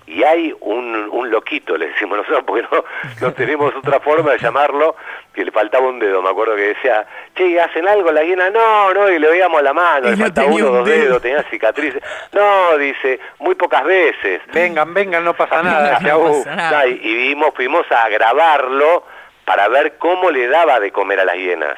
y 0.07 0.23
hay 0.23 0.53
un, 0.59 1.09
un 1.11 1.31
loquito, 1.31 1.77
le 1.77 1.87
decimos 1.87 2.17
nosotros, 2.17 2.43
porque 2.45 2.67
no, 2.71 2.83
no 3.21 3.33
tenemos 3.33 3.75
otra 3.75 3.99
forma 3.99 4.33
de 4.33 4.39
llamarlo, 4.39 4.95
que 5.33 5.43
le 5.43 5.51
faltaba 5.51 5.87
un 5.87 5.99
dedo, 5.99 6.21
me 6.21 6.29
acuerdo 6.29 6.55
que 6.55 6.73
decía, 6.73 7.05
che, 7.35 7.59
¿hacen 7.59 7.87
algo 7.87 8.11
la 8.11 8.23
hiena? 8.23 8.49
No, 8.51 8.93
no, 8.93 9.09
y 9.09 9.17
le 9.17 9.29
veíamos 9.29 9.61
la 9.63 9.73
mano, 9.73 10.09
le 10.09 10.17
faltaba 10.17 10.47
uno, 10.47 10.69
dos 10.69 10.87
dedos, 10.87 11.21
tenía 11.21 11.43
cicatrices. 11.43 12.01
No, 12.31 12.77
dice, 12.77 13.19
muy 13.39 13.55
pocas 13.55 13.83
veces. 13.83 14.41
Vengan, 14.53 14.93
vengan, 14.93 15.23
no 15.23 15.33
pasa 15.33 15.63
nada, 15.63 16.87
y, 16.87 16.99
y 17.01 17.15
vimos, 17.29 17.51
fuimos 17.55 17.91
a 17.91 18.07
grabarlo 18.09 19.03
para 19.43 19.67
ver 19.67 19.97
cómo 19.97 20.29
le 20.29 20.47
daba 20.47 20.79
de 20.79 20.91
comer 20.91 21.19
a 21.19 21.25
las 21.25 21.35
hienas. 21.35 21.77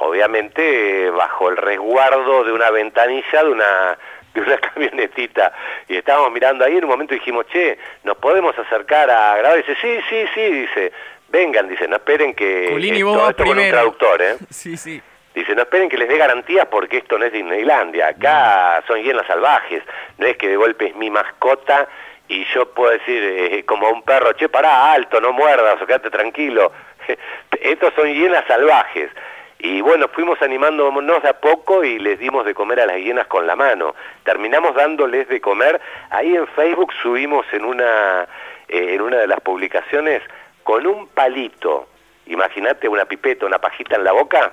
Obviamente 0.00 1.10
bajo 1.10 1.48
el 1.48 1.56
resguardo 1.56 2.44
de 2.44 2.52
una 2.52 2.70
ventanilla 2.70 3.42
de 3.42 3.50
una 3.50 3.98
de 4.34 4.40
una 4.40 4.58
camionetita 4.58 5.52
y 5.88 5.96
estábamos 5.96 6.32
mirando 6.32 6.64
ahí 6.64 6.76
en 6.76 6.84
un 6.84 6.90
momento 6.90 7.14
dijimos, 7.14 7.46
che, 7.46 7.78
¿nos 8.04 8.16
podemos 8.18 8.58
acercar 8.58 9.10
a 9.10 9.36
grabar? 9.36 9.58
Y 9.58 9.62
dice, 9.62 9.76
sí, 9.80 9.98
sí, 10.08 10.24
sí, 10.34 10.40
dice, 10.40 10.92
vengan, 11.28 11.68
dice, 11.68 11.88
no 11.88 11.96
esperen 11.96 12.34
que... 12.34 12.74
esto, 12.76 13.30
esto 13.30 13.44
con 13.44 13.58
un 13.58 13.68
traductor, 13.68 14.22
¿eh? 14.22 14.36
Sí, 14.50 14.76
sí. 14.76 15.00
Dice, 15.34 15.54
no 15.54 15.62
esperen 15.62 15.88
que 15.88 15.98
les 15.98 16.08
dé 16.08 16.16
garantías 16.16 16.66
porque 16.66 16.98
esto 16.98 17.18
no 17.18 17.24
es 17.24 17.32
Disneylandia, 17.32 18.08
acá 18.08 18.82
son 18.86 19.00
hienas 19.02 19.26
salvajes, 19.26 19.82
no 20.16 20.26
es 20.26 20.36
que 20.36 20.48
de 20.48 20.56
golpe 20.56 20.88
es 20.88 20.96
mi 20.96 21.10
mascota 21.10 21.88
y 22.28 22.44
yo 22.52 22.68
puedo 22.72 22.90
decir 22.90 23.22
eh, 23.22 23.64
como 23.64 23.88
un 23.88 24.02
perro, 24.02 24.32
che, 24.32 24.48
pará, 24.48 24.92
alto, 24.92 25.20
no 25.20 25.32
muerdas 25.32 25.80
o 25.80 25.86
quédate 25.86 26.10
tranquilo. 26.10 26.72
Estos 27.60 27.94
son 27.94 28.12
hienas 28.12 28.44
salvajes. 28.46 29.10
Y 29.58 29.80
bueno, 29.80 30.06
fuimos 30.08 30.40
animándonos 30.40 31.22
de 31.22 31.28
a 31.28 31.40
poco 31.40 31.82
y 31.82 31.98
les 31.98 32.18
dimos 32.18 32.44
de 32.44 32.54
comer 32.54 32.80
a 32.80 32.86
las 32.86 32.98
hienas 32.98 33.26
con 33.26 33.46
la 33.46 33.56
mano. 33.56 33.94
Terminamos 34.22 34.74
dándoles 34.74 35.28
de 35.28 35.40
comer. 35.40 35.80
Ahí 36.10 36.36
en 36.36 36.46
Facebook 36.48 36.92
subimos 37.02 37.44
en 37.52 37.64
una, 37.64 38.22
eh, 38.68 38.94
en 38.94 39.00
una 39.00 39.16
de 39.18 39.26
las 39.26 39.40
publicaciones 39.40 40.22
con 40.62 40.86
un 40.86 41.08
palito. 41.08 41.88
Imagínate 42.26 42.88
una 42.88 43.06
pipeta, 43.06 43.46
una 43.46 43.58
pajita 43.58 43.96
en 43.96 44.04
la 44.04 44.12
boca. 44.12 44.52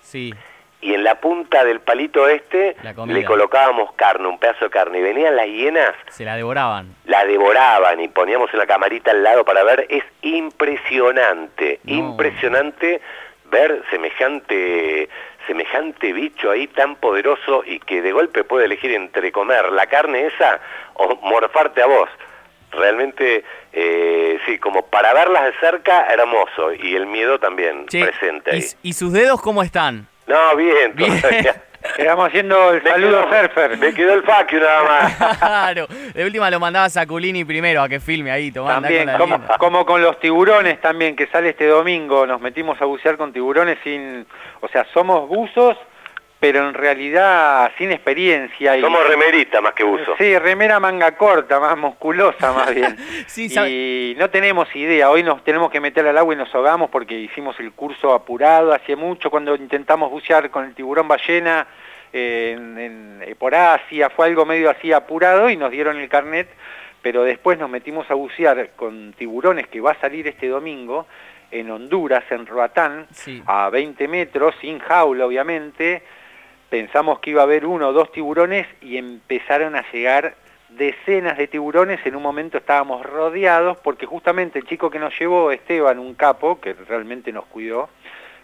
Sí. 0.00 0.34
Y 0.80 0.94
en 0.94 1.04
la 1.04 1.20
punta 1.20 1.62
del 1.62 1.80
palito 1.80 2.26
este 2.26 2.74
le 3.06 3.24
colocábamos 3.24 3.92
carne, 3.92 4.26
un 4.26 4.38
pedazo 4.38 4.64
de 4.64 4.70
carne. 4.70 4.98
Y 4.98 5.02
venían 5.02 5.36
las 5.36 5.46
hienas. 5.46 5.92
Se 6.08 6.24
la 6.24 6.34
devoraban. 6.34 6.96
La 7.04 7.24
devoraban 7.24 8.00
y 8.00 8.08
poníamos 8.08 8.52
una 8.54 8.66
camarita 8.66 9.12
al 9.12 9.22
lado 9.22 9.44
para 9.44 9.62
ver. 9.62 9.86
Es 9.90 10.02
impresionante, 10.22 11.80
impresionante 11.84 13.00
ver 13.50 13.82
semejante 13.90 15.08
semejante 15.46 16.12
bicho 16.12 16.50
ahí 16.50 16.66
tan 16.68 16.96
poderoso 16.96 17.64
y 17.66 17.80
que 17.80 18.02
de 18.02 18.12
golpe 18.12 18.44
puede 18.44 18.66
elegir 18.66 18.92
entre 18.92 19.32
comer 19.32 19.72
la 19.72 19.86
carne 19.86 20.26
esa 20.26 20.60
o 20.94 21.16
morfarte 21.22 21.82
a 21.82 21.86
vos. 21.86 22.08
Realmente, 22.70 23.42
eh, 23.72 24.38
sí, 24.46 24.58
como 24.58 24.86
para 24.86 25.12
verlas 25.12 25.44
de 25.44 25.52
cerca, 25.58 26.06
hermoso. 26.06 26.72
Y 26.72 26.94
el 26.94 27.06
miedo 27.06 27.40
también 27.40 27.86
presente 27.86 28.64
¿Y, 28.82 28.92
sus 28.92 29.12
dedos 29.12 29.42
cómo 29.42 29.62
están? 29.62 30.06
No, 30.28 30.54
bien, 30.54 30.94
Quedamos 31.96 32.28
haciendo 32.28 32.72
el 32.72 32.82
saludo 32.82 33.22
surfer. 33.22 33.78
Me 33.78 33.94
quedó 33.94 34.14
el 34.14 34.22
facio 34.22 34.60
nada 34.60 34.82
más. 34.84 35.38
claro, 35.38 35.86
de 36.14 36.24
última 36.24 36.50
lo 36.50 36.60
mandabas 36.60 36.96
a 36.96 37.06
Culini 37.06 37.44
primero 37.44 37.82
a 37.82 37.88
que 37.88 38.00
filme 38.00 38.30
ahí, 38.30 38.52
tomando 38.52 38.82
También, 38.82 39.10
como, 39.16 39.40
como, 39.58 39.86
con 39.86 40.02
los 40.02 40.20
tiburones 40.20 40.80
también, 40.80 41.16
que 41.16 41.26
sale 41.28 41.50
este 41.50 41.66
domingo, 41.66 42.26
nos 42.26 42.40
metimos 42.40 42.80
a 42.82 42.84
bucear 42.84 43.16
con 43.16 43.32
tiburones 43.32 43.78
sin, 43.82 44.26
o 44.60 44.68
sea, 44.68 44.86
somos 44.92 45.26
buzos, 45.28 45.76
pero 46.40 46.66
en 46.66 46.74
realidad 46.74 47.70
sin 47.76 47.92
experiencia. 47.92 48.76
Y, 48.76 48.80
Somos 48.80 49.06
remerita 49.06 49.60
más 49.60 49.74
que 49.74 49.84
buzo. 49.84 50.16
Sí, 50.16 50.36
remera 50.38 50.80
manga 50.80 51.14
corta, 51.16 51.60
más 51.60 51.76
musculosa 51.76 52.52
más 52.52 52.74
bien. 52.74 52.96
y 53.68 54.14
no 54.18 54.30
tenemos 54.30 54.74
idea, 54.74 55.10
hoy 55.10 55.22
nos 55.22 55.44
tenemos 55.44 55.70
que 55.70 55.80
meter 55.80 56.06
al 56.08 56.16
agua 56.16 56.34
y 56.34 56.38
nos 56.38 56.52
ahogamos 56.54 56.88
porque 56.88 57.14
hicimos 57.14 57.60
el 57.60 57.72
curso 57.72 58.14
apurado 58.14 58.72
hace 58.72 58.96
mucho 58.96 59.30
cuando 59.30 59.54
intentamos 59.54 60.10
bucear 60.10 60.50
con 60.50 60.64
el 60.64 60.74
tiburón 60.74 61.06
ballena 61.06 61.66
eh, 62.12 62.54
en, 62.56 63.22
eh, 63.22 63.34
por 63.38 63.54
Asia, 63.54 64.08
fue 64.08 64.26
algo 64.26 64.46
medio 64.46 64.70
así 64.70 64.92
apurado 64.92 65.50
y 65.50 65.56
nos 65.58 65.70
dieron 65.70 65.98
el 65.98 66.08
carnet, 66.08 66.48
pero 67.02 67.22
después 67.22 67.58
nos 67.58 67.68
metimos 67.68 68.10
a 68.10 68.14
bucear 68.14 68.70
con 68.76 69.12
tiburones 69.12 69.68
que 69.68 69.82
va 69.82 69.92
a 69.92 70.00
salir 70.00 70.26
este 70.26 70.48
domingo 70.48 71.06
en 71.50 71.70
Honduras, 71.70 72.24
en 72.30 72.46
Roatán, 72.46 73.06
a 73.46 73.68
20 73.68 74.08
metros, 74.08 74.54
sin 74.60 74.78
jaula 74.78 75.26
obviamente, 75.26 76.02
pensamos 76.70 77.18
que 77.18 77.30
iba 77.30 77.42
a 77.42 77.44
haber 77.44 77.66
uno 77.66 77.88
o 77.88 77.92
dos 77.92 78.10
tiburones 78.12 78.66
y 78.80 78.96
empezaron 78.96 79.76
a 79.76 79.84
llegar 79.92 80.36
decenas 80.70 81.36
de 81.36 81.48
tiburones, 81.48 82.00
en 82.06 82.14
un 82.14 82.22
momento 82.22 82.58
estábamos 82.58 83.04
rodeados 83.04 83.76
porque 83.78 84.06
justamente 84.06 84.60
el 84.60 84.66
chico 84.66 84.88
que 84.88 85.00
nos 85.00 85.18
llevó, 85.18 85.50
Esteban, 85.50 85.98
un 85.98 86.14
capo, 86.14 86.60
que 86.60 86.74
realmente 86.74 87.32
nos 87.32 87.44
cuidó, 87.46 87.90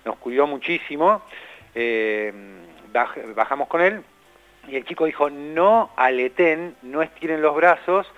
nos 0.04 0.16
cuidó 0.16 0.46
muchísimo, 0.46 1.22
eh, 1.74 2.32
bajamos 3.34 3.68
con 3.68 3.80
él 3.80 4.02
y 4.68 4.74
el 4.74 4.84
chico 4.84 5.04
dijo, 5.04 5.30
no 5.30 5.90
aleten, 5.96 6.74
no 6.82 7.02
estiren 7.02 7.40
los 7.40 7.54
brazos, 7.54 8.10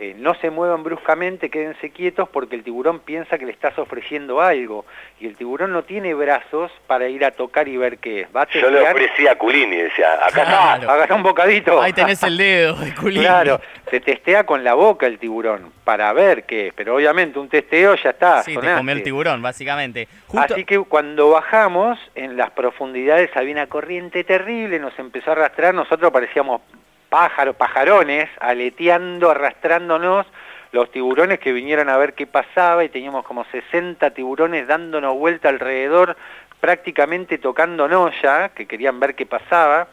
eh, 0.00 0.14
no 0.16 0.32
se 0.36 0.48
muevan 0.48 0.82
bruscamente, 0.82 1.50
quédense 1.50 1.90
quietos 1.90 2.26
porque 2.30 2.56
el 2.56 2.64
tiburón 2.64 3.00
piensa 3.00 3.36
que 3.36 3.44
le 3.44 3.52
estás 3.52 3.78
ofreciendo 3.78 4.40
algo 4.40 4.86
y 5.20 5.26
el 5.26 5.36
tiburón 5.36 5.74
no 5.74 5.82
tiene 5.82 6.14
brazos 6.14 6.72
para 6.86 7.06
ir 7.08 7.22
a 7.22 7.32
tocar 7.32 7.68
y 7.68 7.76
ver 7.76 7.98
qué 7.98 8.22
es. 8.22 8.28
Va 8.34 8.48
Yo 8.48 8.70
le 8.70 8.80
ofrecía 8.80 9.32
a 9.32 9.34
Culini, 9.36 9.76
decía, 9.76 10.14
acá 10.26 10.42
está, 10.42 10.72
agarra 10.72 11.14
un 11.14 11.22
bocadito. 11.22 11.82
Ahí 11.82 11.92
tenés 11.92 12.22
el 12.22 12.38
dedo 12.38 12.76
de 12.76 12.94
Culini. 12.94 13.26
Claro, 13.26 13.60
se 13.90 14.00
testea 14.00 14.46
con 14.46 14.64
la 14.64 14.72
boca 14.72 15.06
el 15.06 15.18
tiburón 15.18 15.70
para 15.84 16.10
ver 16.14 16.44
qué 16.44 16.68
es, 16.68 16.72
pero 16.72 16.96
obviamente 16.96 17.38
un 17.38 17.50
testeo 17.50 17.94
ya 17.96 18.08
está. 18.08 18.42
Sí, 18.42 18.56
te 18.56 18.74
comió 18.74 18.94
el 18.94 19.02
tiburón, 19.02 19.42
básicamente. 19.42 20.08
Así 20.34 20.64
que 20.64 20.78
cuando 20.78 21.28
bajamos, 21.28 21.98
en 22.14 22.38
las 22.38 22.52
profundidades 22.52 23.36
había 23.36 23.52
una 23.52 23.66
corriente 23.66 24.24
terrible, 24.24 24.78
nos 24.78 24.98
empezó 24.98 25.28
a 25.28 25.32
arrastrar, 25.34 25.74
nosotros 25.74 26.10
parecíamos 26.10 26.62
pájaros, 27.10 27.56
pajarones, 27.56 28.30
aleteando, 28.40 29.30
arrastrándonos, 29.30 30.26
los 30.72 30.90
tiburones 30.92 31.40
que 31.40 31.52
vinieron 31.52 31.88
a 31.88 31.98
ver 31.98 32.14
qué 32.14 32.26
pasaba 32.26 32.84
y 32.84 32.88
teníamos 32.88 33.24
como 33.24 33.44
60 33.44 34.10
tiburones 34.10 34.66
dándonos 34.68 35.16
vuelta 35.16 35.48
alrededor, 35.48 36.16
prácticamente 36.60 37.38
tocándonos 37.38 38.14
ya, 38.22 38.50
que 38.50 38.66
querían 38.66 39.00
ver 39.00 39.14
qué 39.14 39.26
pasaba. 39.26 39.88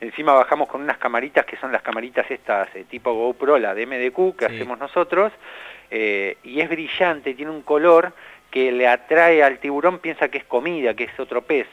Encima 0.00 0.32
bajamos 0.32 0.68
con 0.68 0.80
unas 0.80 0.98
camaritas 0.98 1.44
que 1.44 1.56
son 1.56 1.72
las 1.72 1.82
camaritas 1.82 2.30
estas 2.30 2.74
eh, 2.74 2.84
tipo 2.88 3.12
GoPro, 3.12 3.58
la 3.58 3.74
de 3.74 3.84
MDQ 3.84 4.36
que 4.36 4.46
hacemos 4.46 4.78
nosotros, 4.78 5.32
eh, 5.90 6.38
y 6.44 6.60
es 6.60 6.70
brillante, 6.70 7.34
tiene 7.34 7.50
un 7.50 7.62
color 7.62 8.12
que 8.50 8.72
le 8.72 8.88
atrae 8.88 9.42
al 9.42 9.58
tiburón, 9.58 9.98
piensa 9.98 10.28
que 10.28 10.38
es 10.38 10.44
comida, 10.44 10.94
que 10.94 11.04
es 11.04 11.20
otro 11.20 11.42
pez. 11.42 11.66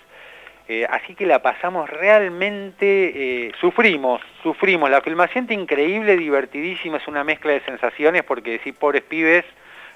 Eh, 0.69 0.85
así 0.89 1.15
que 1.15 1.25
la 1.25 1.41
pasamos 1.41 1.89
realmente, 1.89 3.45
eh, 3.47 3.51
sufrimos, 3.59 4.21
sufrimos. 4.43 4.89
La 4.89 5.01
filmación 5.01 5.47
increíble, 5.49 6.17
divertidísima, 6.17 6.97
es 6.97 7.07
una 7.07 7.23
mezcla 7.23 7.53
de 7.53 7.61
sensaciones 7.61 8.23
porque 8.23 8.51
decir, 8.51 8.73
pobres 8.73 9.03
pibes, 9.03 9.45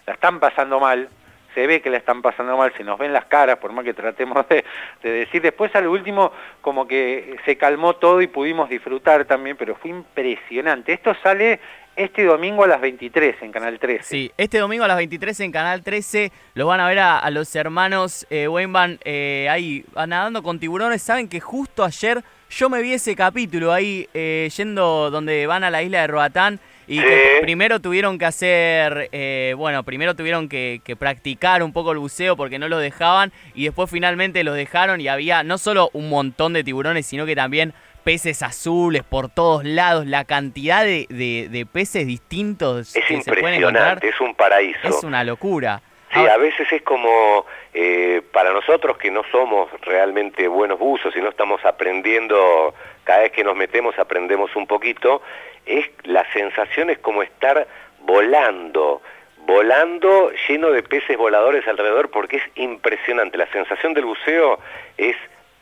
la 0.07 0.13
están 0.13 0.39
pasando 0.39 0.79
mal, 0.79 1.09
se 1.53 1.67
ve 1.67 1.81
que 1.81 1.89
la 1.89 1.97
están 1.97 2.21
pasando 2.21 2.55
mal, 2.55 2.71
se 2.77 2.85
nos 2.85 2.97
ven 2.97 3.11
las 3.11 3.25
caras, 3.25 3.57
por 3.57 3.73
más 3.73 3.83
que 3.83 3.93
tratemos 3.93 4.45
de, 4.47 4.63
decir. 5.03 5.41
Después 5.41 5.75
al 5.75 5.87
último 5.87 6.31
como 6.61 6.87
que 6.87 7.35
se 7.45 7.57
calmó 7.57 7.95
todo 7.95 8.21
y 8.21 8.27
pudimos 8.27 8.69
disfrutar 8.69 9.25
también, 9.25 9.57
pero 9.57 9.75
fue 9.75 9.91
impresionante. 9.91 10.93
Esto 10.93 11.13
sale 11.21 11.59
este 11.95 12.23
domingo 12.23 12.63
a 12.63 12.67
las 12.67 12.81
23 12.81 13.35
en 13.41 13.51
Canal 13.51 13.79
13. 13.79 14.03
Sí, 14.03 14.31
este 14.37 14.57
domingo 14.57 14.83
a 14.83 14.87
las 14.87 14.97
23 14.97 15.39
en 15.41 15.51
Canal 15.51 15.83
13 15.83 16.31
los 16.55 16.67
van 16.67 16.79
a 16.79 16.87
ver 16.87 16.99
a, 16.99 17.29
los 17.31 17.55
hermanos 17.55 18.25
eh, 18.29 18.47
Weinban 18.47 18.99
eh, 19.03 19.47
ahí 19.49 19.85
nadando 19.95 20.41
con 20.43 20.59
tiburones. 20.59 21.01
Saben 21.01 21.27
que 21.27 21.39
justo 21.39 21.83
ayer 21.83 22.23
yo 22.51 22.69
me 22.69 22.81
vi 22.81 22.93
ese 22.93 23.15
capítulo 23.15 23.71
ahí 23.71 24.07
eh, 24.13 24.49
yendo 24.55 25.09
donde 25.09 25.47
van 25.47 25.63
a 25.63 25.69
la 25.69 25.83
isla 25.83 26.01
de 26.01 26.07
Roatán 26.07 26.59
y 26.87 26.99
que 26.99 27.39
primero 27.41 27.79
tuvieron 27.79 28.17
que 28.19 28.25
hacer, 28.25 29.07
eh, 29.13 29.53
bueno, 29.55 29.83
primero 29.83 30.13
tuvieron 30.13 30.49
que, 30.49 30.81
que, 30.83 30.97
practicar 30.97 31.63
un 31.63 31.71
poco 31.71 31.93
el 31.93 31.99
buceo 31.99 32.35
porque 32.35 32.59
no 32.59 32.67
lo 32.67 32.79
dejaban 32.79 33.31
y 33.55 33.63
después 33.63 33.89
finalmente 33.89 34.43
los 34.43 34.55
dejaron 34.55 34.99
y 34.99 35.07
había 35.07 35.43
no 35.43 35.57
solo 35.57 35.89
un 35.93 36.09
montón 36.09 36.51
de 36.51 36.65
tiburones, 36.65 37.05
sino 37.05 37.25
que 37.25 37.35
también 37.35 37.73
peces 38.03 38.43
azules 38.43 39.03
por 39.03 39.29
todos 39.29 39.63
lados, 39.63 40.05
la 40.05 40.25
cantidad 40.25 40.83
de, 40.83 41.07
de, 41.09 41.65
peces 41.65 42.05
distintos 42.05 42.95
es 42.95 43.05
que 43.05 43.21
se 43.21 43.33
pueden 43.33 43.59
encontrar. 43.59 44.03
Es 44.03 44.19
un 44.19 44.35
paraíso. 44.35 44.79
Es 44.83 45.03
una 45.03 45.23
locura. 45.23 45.81
Sí, 46.13 46.19
a 46.19 46.37
veces 46.37 46.69
es 46.71 46.81
como 46.81 47.45
eh, 47.73 48.21
para 48.33 48.51
nosotros 48.51 48.97
que 48.97 49.09
no 49.09 49.23
somos 49.31 49.69
realmente 49.81 50.47
buenos 50.49 50.77
buzos 50.77 51.15
y 51.15 51.21
no 51.21 51.29
estamos 51.29 51.63
aprendiendo, 51.63 52.75
cada 53.05 53.21
vez 53.21 53.31
que 53.31 53.45
nos 53.45 53.55
metemos 53.55 53.97
aprendemos 53.97 54.53
un 54.57 54.67
poquito, 54.67 55.21
es 55.65 55.89
la 56.03 56.29
sensación 56.33 56.89
es 56.89 56.99
como 56.99 57.23
estar 57.23 57.65
volando, 58.01 59.01
volando 59.45 60.31
lleno 60.49 60.71
de 60.71 60.83
peces 60.83 61.17
voladores 61.17 61.65
alrededor 61.65 62.11
porque 62.11 62.37
es 62.37 62.43
impresionante. 62.55 63.37
La 63.37 63.47
sensación 63.47 63.93
del 63.93 64.05
buceo 64.05 64.59
es 64.97 65.15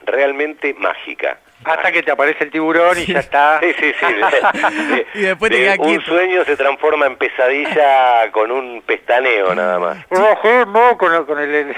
realmente 0.03 0.73
mágica. 0.73 1.39
Hasta 1.63 1.91
que 1.91 2.03
te 2.03 2.11
aparece 2.11 2.45
el 2.45 2.51
tiburón 2.51 2.97
y 2.97 3.05
ya 3.05 3.19
está. 3.19 3.59
Sí, 3.61 3.73
sí, 3.79 3.93
sí. 3.99 5.05
y 5.15 5.21
después 5.21 5.51
te 5.51 5.75
Un 5.77 6.01
sueño 6.03 6.45
se 6.45 6.55
transforma 6.55 7.05
en 7.05 7.17
pesadilla 7.17 8.31
con 8.31 8.51
un 8.51 8.81
pestaneo 8.81 9.53
nada 9.53 9.79
más. 9.79 9.97
Rogemo 10.09 10.97
con, 10.97 11.25
con 11.25 11.39
el, 11.39 11.53
el, 11.53 11.75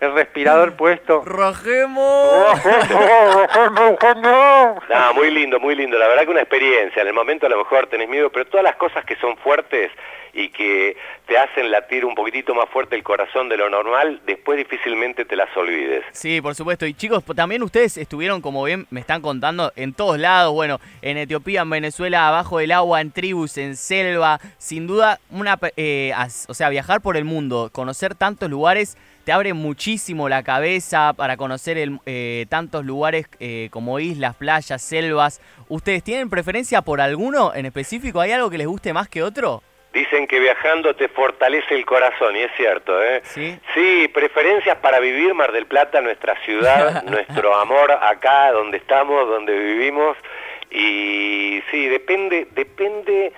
el, 0.00 0.14
respirador 0.14 0.74
puesto. 0.74 1.22
Rogemo. 1.24 2.44
no, 4.22 5.14
muy 5.14 5.30
lindo, 5.30 5.58
muy 5.58 5.74
lindo. 5.74 5.98
La 5.98 6.08
verdad 6.08 6.24
que 6.24 6.30
una 6.30 6.40
experiencia. 6.40 7.02
En 7.02 7.08
el 7.08 7.14
momento 7.14 7.46
a 7.46 7.48
lo 7.48 7.58
mejor 7.58 7.86
tenés 7.86 8.08
miedo, 8.08 8.30
pero 8.30 8.44
todas 8.46 8.64
las 8.64 8.76
cosas 8.76 9.04
que 9.04 9.16
son 9.16 9.36
fuertes 9.38 9.90
y 10.34 10.48
que 10.48 10.96
te 11.26 11.38
hacen 11.38 11.70
latir 11.70 12.04
un 12.04 12.14
poquitito 12.14 12.54
más 12.54 12.68
fuerte 12.68 12.96
el 12.96 13.02
corazón 13.02 13.48
de 13.48 13.56
lo 13.56 13.70
normal, 13.70 14.20
después 14.26 14.58
difícilmente 14.58 15.24
te 15.24 15.36
las 15.36 15.56
olvides. 15.56 16.04
Sí, 16.12 16.40
por 16.40 16.54
supuesto. 16.54 16.86
Y 16.86 16.94
chicos, 16.94 17.24
también 17.36 17.62
ustedes 17.62 17.96
estuvieron, 17.96 18.40
como 18.42 18.64
bien 18.64 18.73
me 18.90 19.00
están 19.00 19.22
contando, 19.22 19.72
en 19.76 19.92
todos 19.92 20.18
lados, 20.18 20.52
bueno, 20.52 20.80
en 21.02 21.16
Etiopía, 21.16 21.62
en 21.62 21.70
Venezuela, 21.70 22.28
abajo 22.28 22.58
del 22.58 22.72
agua, 22.72 23.00
en 23.00 23.10
tribus, 23.10 23.58
en 23.58 23.76
selva, 23.76 24.40
sin 24.58 24.86
duda, 24.86 25.20
una, 25.30 25.58
eh, 25.76 26.12
o 26.48 26.54
sea, 26.54 26.68
viajar 26.68 27.00
por 27.00 27.16
el 27.16 27.24
mundo, 27.24 27.70
conocer 27.72 28.14
tantos 28.14 28.50
lugares 28.50 28.96
te 29.24 29.32
abre 29.32 29.54
muchísimo 29.54 30.28
la 30.28 30.42
cabeza 30.42 31.14
para 31.16 31.36
conocer 31.36 31.98
eh, 32.04 32.46
tantos 32.50 32.84
lugares 32.84 33.26
eh, 33.40 33.68
como 33.70 33.98
islas, 33.98 34.36
playas, 34.36 34.82
selvas. 34.82 35.40
¿Ustedes 35.68 36.04
tienen 36.04 36.28
preferencia 36.28 36.82
por 36.82 37.00
alguno 37.00 37.54
en 37.54 37.64
específico? 37.64 38.20
¿Hay 38.20 38.32
algo 38.32 38.50
que 38.50 38.58
les 38.58 38.66
guste 38.66 38.92
más 38.92 39.08
que 39.08 39.22
otro? 39.22 39.62
Dicen 39.94 40.26
que 40.26 40.40
viajando 40.40 40.94
te 40.96 41.08
fortalece 41.08 41.74
el 41.74 41.86
corazón, 41.86 42.36
y 42.36 42.42
es 42.42 42.50
cierto, 42.56 43.02
¿eh? 43.02 43.20
Sí. 43.22 43.58
Sí, 43.72 44.08
preferencias 44.12 44.76
para 44.78 44.98
vivir 44.98 45.32
Mar 45.34 45.52
del 45.52 45.66
Plata, 45.66 46.00
nuestra 46.00 46.34
ciudad, 46.44 47.02
nuestro 47.08 47.54
amor 47.54 47.92
acá, 47.92 48.50
donde 48.50 48.78
estamos, 48.78 49.28
donde 49.28 49.56
vivimos. 49.56 50.16
Y 50.70 51.62
sí, 51.70 51.86
depende, 51.86 52.48
depende, 52.50 53.32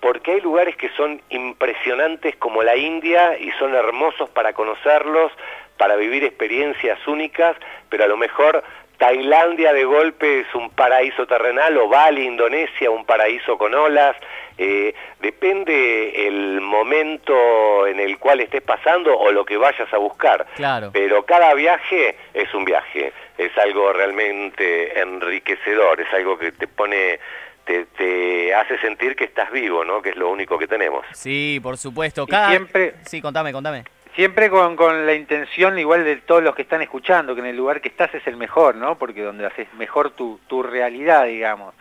porque 0.00 0.32
hay 0.32 0.40
lugares 0.40 0.76
que 0.76 0.88
son 0.96 1.20
impresionantes 1.28 2.36
como 2.36 2.62
la 2.62 2.74
India 2.76 3.38
y 3.38 3.50
son 3.58 3.74
hermosos 3.74 4.30
para 4.30 4.54
conocerlos, 4.54 5.30
para 5.76 5.96
vivir 5.96 6.24
experiencias 6.24 6.98
únicas, 7.06 7.54
pero 7.90 8.04
a 8.04 8.08
lo 8.08 8.16
mejor 8.16 8.64
Tailandia 8.98 9.72
de 9.72 9.84
golpe 9.84 10.40
es 10.40 10.54
un 10.54 10.70
paraíso 10.70 11.26
terrenal, 11.26 11.76
o 11.78 11.88
Bali, 11.88 12.26
Indonesia, 12.26 12.90
un 12.90 13.04
paraíso 13.04 13.56
con 13.56 13.74
olas. 13.74 14.16
Eh, 14.58 14.92
depende 15.20 16.26
el 16.26 16.60
momento 16.60 17.86
en 17.86 18.00
el 18.00 18.18
cual 18.18 18.40
estés 18.40 18.62
pasando 18.62 19.16
o 19.16 19.30
lo 19.30 19.44
que 19.44 19.56
vayas 19.56 19.92
a 19.92 19.98
buscar. 19.98 20.46
Claro. 20.56 20.90
Pero 20.92 21.24
cada 21.24 21.54
viaje 21.54 22.16
es 22.34 22.52
un 22.54 22.64
viaje, 22.64 23.12
es 23.38 23.56
algo 23.56 23.92
realmente 23.92 25.00
enriquecedor, 25.00 26.00
es 26.00 26.12
algo 26.12 26.36
que 26.36 26.50
te 26.50 26.66
pone 26.66 27.20
te, 27.64 27.84
te, 27.84 28.54
hace 28.54 28.78
sentir 28.80 29.14
que 29.14 29.24
estás 29.24 29.52
vivo, 29.52 29.84
¿no? 29.84 30.02
Que 30.02 30.10
es 30.10 30.16
lo 30.16 30.30
único 30.30 30.58
que 30.58 30.66
tenemos. 30.66 31.04
Sí, 31.12 31.60
por 31.62 31.76
supuesto. 31.76 32.26
Cada... 32.26 32.48
siempre, 32.48 32.94
sí, 33.04 33.20
contame, 33.20 33.52
contame 33.52 33.84
Siempre 34.18 34.50
con, 34.50 34.74
con, 34.74 35.06
la 35.06 35.14
intención 35.14 35.78
igual 35.78 36.02
de 36.02 36.16
todos 36.16 36.42
los 36.42 36.56
que 36.56 36.62
están 36.62 36.82
escuchando, 36.82 37.36
que 37.36 37.40
en 37.40 37.46
el 37.46 37.56
lugar 37.56 37.80
que 37.80 37.86
estás 37.86 38.12
es 38.16 38.26
el 38.26 38.36
mejor, 38.36 38.74
¿no? 38.74 38.98
Porque 38.98 39.22
donde 39.22 39.46
haces 39.46 39.72
mejor 39.74 40.10
tu, 40.10 40.40
tu 40.48 40.60
realidad, 40.60 41.26
digamos. 41.26 41.72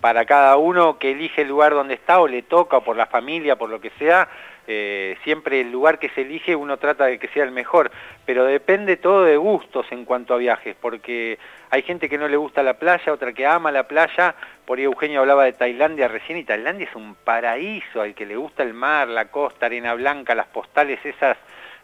Para 0.00 0.24
cada 0.24 0.56
uno 0.56 1.00
que 1.00 1.10
elige 1.10 1.42
el 1.42 1.48
lugar 1.48 1.72
donde 1.72 1.94
está 1.94 2.20
o 2.20 2.28
le 2.28 2.42
toca, 2.42 2.76
o 2.76 2.84
por 2.84 2.94
la 2.94 3.06
familia, 3.06 3.56
por 3.56 3.70
lo 3.70 3.80
que 3.80 3.90
sea, 3.98 4.28
eh, 4.68 5.16
siempre 5.24 5.62
el 5.62 5.72
lugar 5.72 5.98
que 5.98 6.10
se 6.10 6.20
elige 6.20 6.54
uno 6.54 6.76
trata 6.76 7.06
de 7.06 7.18
que 7.18 7.26
sea 7.26 7.42
el 7.42 7.50
mejor, 7.50 7.90
pero 8.24 8.44
depende 8.44 8.96
todo 8.96 9.24
de 9.24 9.36
gustos 9.36 9.84
en 9.90 10.04
cuanto 10.04 10.34
a 10.34 10.36
viajes, 10.36 10.76
porque 10.80 11.40
hay 11.70 11.82
gente 11.82 12.08
que 12.08 12.18
no 12.18 12.28
le 12.28 12.36
gusta 12.36 12.62
la 12.62 12.74
playa, 12.74 13.12
otra 13.12 13.32
que 13.32 13.48
ama 13.48 13.72
la 13.72 13.88
playa, 13.88 14.36
por 14.64 14.78
ahí 14.78 14.84
Eugenio 14.84 15.22
hablaba 15.22 15.42
de 15.42 15.54
Tailandia 15.54 16.06
recién, 16.06 16.38
y 16.38 16.44
Tailandia 16.44 16.86
es 16.88 16.94
un 16.94 17.16
paraíso, 17.16 18.00
al 18.00 18.14
que 18.14 18.26
le 18.26 18.36
gusta 18.36 18.62
el 18.62 18.74
mar, 18.74 19.08
la 19.08 19.24
costa, 19.24 19.66
arena 19.66 19.94
blanca, 19.94 20.36
las 20.36 20.46
postales 20.46 21.04
esas 21.04 21.36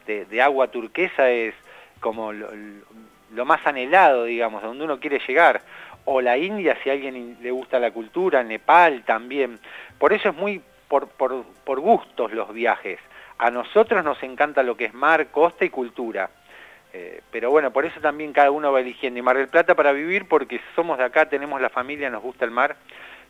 de, 0.07 0.43
agua 0.43 0.69
turquesa 0.69 1.29
es 1.31 1.55
como 2.01 2.33
lo, 2.33 3.45
más 3.45 3.67
anhelado, 3.67 4.25
digamos, 4.25 4.63
donde 4.63 4.85
uno 4.85 5.01
quiere 5.01 5.21
llegar. 5.27 5.63
O 6.05 6.21
la 6.21 6.37
India, 6.39 6.79
si 6.83 6.91
a 6.91 6.93
alguien 6.93 7.37
le 7.41 7.51
gusta 7.51 7.81
la 7.81 7.91
cultura, 7.91 8.43
Nepal 8.43 9.05
también. 9.05 9.59
Por 9.99 10.13
eso 10.13 10.29
es 10.29 10.37
muy 10.37 10.63
por, 10.89 11.09
por, 11.09 11.45
por 11.65 11.81
gustos 11.81 12.33
los 12.33 12.53
viajes. 12.53 13.01
A 13.39 13.51
nosotros 13.51 14.05
nos 14.05 14.23
encanta 14.23 14.63
lo 14.63 14.77
que 14.77 14.87
es 14.87 14.95
mar, 14.95 15.27
costa 15.29 15.65
y 15.65 15.71
cultura. 15.71 16.31
Eh, 16.93 17.21
pero 17.31 17.51
bueno, 17.51 17.73
por 17.73 17.85
eso 17.85 18.01
también 18.01 18.33
cada 18.33 18.51
uno 18.51 18.73
va 18.73 18.81
eligiendo. 18.81 19.19
Y 19.19 19.23
Mar 19.23 19.37
del 19.37 19.49
Plata 19.49 19.75
para 19.75 19.93
vivir, 19.93 20.27
porque 20.27 20.61
somos 20.75 20.97
de 20.97 21.05
acá, 21.05 21.29
tenemos 21.29 21.61
la 21.61 21.69
familia, 21.69 22.09
nos 22.09 22.23
gusta 22.23 22.47
el 22.47 22.51
mar, 22.51 22.77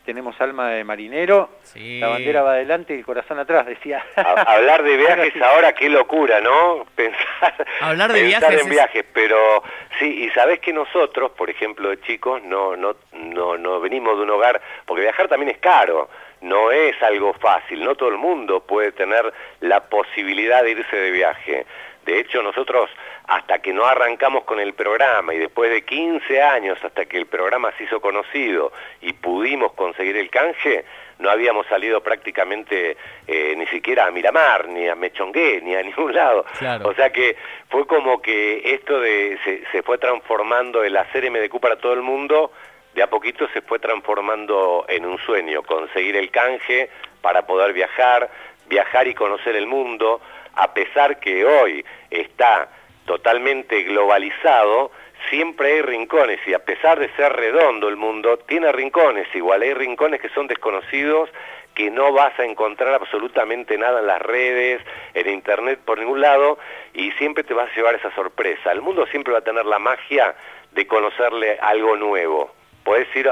tenemos 0.06 0.40
alma 0.40 0.70
de 0.70 0.84
marinero, 0.84 1.50
la 1.74 2.08
bandera 2.08 2.42
va 2.42 2.52
adelante 2.52 2.94
y 2.94 2.98
el 2.98 3.04
corazón 3.04 3.38
atrás, 3.38 3.66
decía. 3.66 4.02
hablar 4.14 4.82
de 4.82 4.96
viajes 4.96 5.34
ahora, 5.42 5.74
qué 5.74 5.90
locura, 5.90 6.40
¿no? 6.40 6.86
Pensar, 6.94 7.66
hablar 7.80 8.12
de 8.12 8.22
viajes 8.22 8.62
en 8.62 8.70
viajes, 8.70 9.04
pero 9.12 9.62
sí, 9.98 10.24
y 10.24 10.30
sabés 10.30 10.60
que 10.60 10.72
nosotros, 10.72 11.32
por 11.32 11.50
ejemplo, 11.50 11.90
de 11.90 12.00
chicos, 12.00 12.42
no, 12.44 12.76
no, 12.76 12.96
no, 13.12 13.58
no 13.58 13.80
venimos 13.80 14.16
de 14.16 14.22
un 14.22 14.30
hogar, 14.30 14.62
porque 14.86 15.02
viajar 15.02 15.28
también 15.28 15.50
es 15.50 15.58
caro 15.58 16.08
no 16.42 16.70
es 16.70 17.00
algo 17.02 17.32
fácil, 17.34 17.82
no 17.82 17.94
todo 17.94 18.10
el 18.10 18.18
mundo 18.18 18.60
puede 18.60 18.92
tener 18.92 19.32
la 19.60 19.88
posibilidad 19.88 20.62
de 20.62 20.72
irse 20.72 20.96
de 20.96 21.10
viaje. 21.10 21.66
De 22.06 22.20
hecho, 22.20 22.40
nosotros 22.40 22.88
hasta 23.26 23.58
que 23.58 23.72
no 23.72 23.84
arrancamos 23.84 24.44
con 24.44 24.60
el 24.60 24.74
programa 24.74 25.34
y 25.34 25.38
después 25.38 25.70
de 25.70 25.82
15 25.82 26.40
años 26.40 26.78
hasta 26.82 27.04
que 27.04 27.18
el 27.18 27.26
programa 27.26 27.72
se 27.76 27.84
hizo 27.84 28.00
conocido 28.00 28.72
y 29.00 29.12
pudimos 29.12 29.72
conseguir 29.72 30.16
el 30.16 30.30
canje, 30.30 30.84
no 31.18 31.28
habíamos 31.28 31.66
salido 31.66 32.00
prácticamente 32.02 32.96
eh, 33.26 33.54
ni 33.56 33.66
siquiera 33.66 34.06
a 34.06 34.12
Miramar, 34.12 34.68
ni 34.68 34.86
a 34.86 34.94
Mechongué, 34.94 35.60
ni 35.62 35.74
a 35.74 35.82
ningún 35.82 36.14
lado. 36.14 36.46
O 36.84 36.94
sea 36.94 37.10
que 37.10 37.36
fue 37.68 37.86
como 37.86 38.22
que 38.22 38.74
esto 38.74 39.00
de 39.00 39.38
se, 39.44 39.64
se 39.72 39.82
fue 39.82 39.98
transformando 39.98 40.84
el 40.84 40.96
hacer 40.96 41.28
MDQ 41.28 41.58
para 41.58 41.76
todo 41.76 41.92
el 41.92 42.02
mundo 42.02 42.52
de 42.94 43.02
a 43.02 43.10
poquito 43.10 43.46
se 43.52 43.60
fue 43.60 43.78
transformando 43.78 44.86
en 44.88 45.04
un 45.04 45.18
sueño, 45.18 45.62
conseguir 45.62 46.16
el 46.16 46.30
canje 46.30 46.88
para 47.20 47.46
poder 47.46 47.74
viajar, 47.74 48.30
viajar 48.68 49.06
y 49.06 49.14
conocer 49.14 49.54
el 49.54 49.66
mundo, 49.66 50.22
a 50.56 50.74
pesar 50.74 51.20
que 51.20 51.44
hoy 51.44 51.84
está 52.10 52.68
totalmente 53.04 53.82
globalizado, 53.84 54.90
siempre 55.30 55.74
hay 55.74 55.82
rincones 55.82 56.40
y 56.46 56.54
a 56.54 56.64
pesar 56.64 56.98
de 56.98 57.08
ser 57.16 57.32
redondo 57.32 57.88
el 57.88 57.96
mundo, 57.96 58.38
tiene 58.38 58.72
rincones 58.72 59.28
igual, 59.34 59.62
hay 59.62 59.74
rincones 59.74 60.20
que 60.20 60.28
son 60.30 60.46
desconocidos, 60.46 61.30
que 61.74 61.90
no 61.90 62.12
vas 62.12 62.38
a 62.38 62.44
encontrar 62.44 62.94
absolutamente 62.94 63.76
nada 63.76 64.00
en 64.00 64.06
las 64.06 64.22
redes, 64.22 64.80
en 65.14 65.28
internet, 65.28 65.78
por 65.84 65.98
ningún 65.98 66.20
lado, 66.20 66.58
y 66.94 67.12
siempre 67.12 67.44
te 67.44 67.54
vas 67.54 67.70
a 67.70 67.74
llevar 67.74 67.94
esa 67.94 68.14
sorpresa. 68.14 68.72
El 68.72 68.80
mundo 68.80 69.06
siempre 69.06 69.32
va 69.32 69.40
a 69.40 69.44
tener 69.44 69.66
la 69.66 69.78
magia 69.78 70.34
de 70.72 70.86
conocerle 70.86 71.58
algo 71.60 71.96
nuevo 71.96 72.56
podés 72.86 73.08
ir 73.16 73.30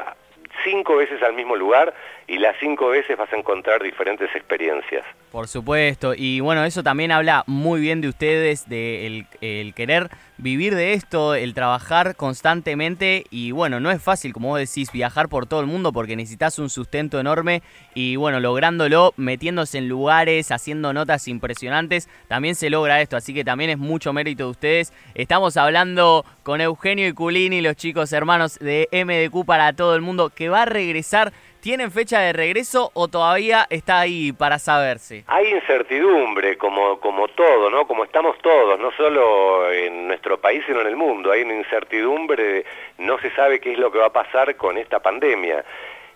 cinco 0.65 0.97
veces 0.97 1.23
al 1.23 1.33
mismo 1.33 1.57
lugar 1.57 1.95
y 2.27 2.39
las 2.39 2.57
cinco 2.59 2.89
veces 2.89 3.17
vas 3.17 3.33
a 3.33 3.37
encontrar 3.37 3.83
diferentes 3.83 4.35
experiencias. 4.35 5.05
Por 5.31 5.49
supuesto, 5.49 6.15
y 6.17 6.41
bueno, 6.41 6.65
eso 6.65 6.83
también 6.83 7.11
habla 7.11 7.43
muy 7.47 7.81
bien 7.81 8.01
de 8.01 8.09
ustedes, 8.09 8.69
de 8.69 9.27
el, 9.41 9.75
querer 9.75 10.09
vivir 10.39 10.75
de 10.75 10.95
esto, 10.95 11.35
el 11.35 11.55
trabajar 11.55 12.15
constantemente 12.15 13.25
y 13.31 13.51
bueno, 13.51 13.81
no 13.81 13.91
es 13.91 14.01
fácil, 14.01 14.33
como 14.33 14.49
vos 14.49 14.61
decís, 14.61 14.93
viajar 14.93 15.29
por 15.29 15.47
todo 15.47 15.61
el 15.61 15.67
mundo 15.67 15.93
porque 15.93 16.15
necesitas 16.17 16.59
un 16.59 16.71
sustento 16.71 17.19
enorme 17.19 17.63
y 17.95 18.17
bueno, 18.17 18.39
lográndolo, 18.39 19.13
metiéndose 19.17 19.79
en 19.79 19.89
lugares, 19.89 20.53
haciendo 20.53 20.93
notas 20.93 21.27
impresionantes, 21.27 22.09
también 22.29 22.55
se 22.55 22.71
logra 22.71 23.01
esto, 23.01 23.17
así 23.17 23.35
que 23.35 23.45
también 23.45 23.71
es 23.71 23.79
mucho 23.79 24.13
mérito 24.13 24.45
de 24.45 24.51
ustedes. 24.51 24.93
Estamos 25.15 25.57
hablando 25.57 26.25
con 26.45 26.61
Eugenio 26.61 27.09
y 27.09 27.13
Culini, 27.13 27.61
los 27.61 27.75
chicos 27.75 28.13
hermanos 28.13 28.59
de 28.61 28.89
MDQ 28.93 29.45
para 29.45 29.73
todo 29.73 29.97
el 29.97 30.01
mundo, 30.01 30.31
que 30.31 30.49
va 30.49 30.63
a 30.63 30.67
regresar 30.67 31.33
¿Tienen 31.65 31.91
fecha 31.91 32.21
de 32.21 32.35
regreso 32.35 32.91
o 32.93 33.09
todavía 33.09 33.67
está 33.71 33.99
ahí 34.01 34.33
para 34.33 34.59
saberse? 34.59 35.25
Hay 35.29 35.51
incertidumbre, 35.51 36.59
como, 36.59 37.01
como 37.01 37.27
todo, 37.29 37.71
¿no? 37.71 37.87
Como 37.87 38.05
estamos 38.05 38.37
todos, 38.43 38.79
no 38.79 38.93
solo 38.93 39.73
en 39.73 40.07
nuestro 40.07 40.39
país, 40.39 40.63
sino 40.67 40.83
en 40.83 40.89
el 40.89 40.97
mundo. 40.97 41.33
Hay 41.33 41.41
una 41.41 41.55
incertidumbre, 41.55 42.67
no 42.99 43.19
se 43.19 43.31
sabe 43.31 43.61
qué 43.61 43.73
es 43.73 43.79
lo 43.79 43.91
que 43.91 43.97
va 43.97 44.09
a 44.09 44.13
pasar 44.13 44.55
con 44.57 44.77
esta 44.77 45.01
pandemia. 45.01 45.65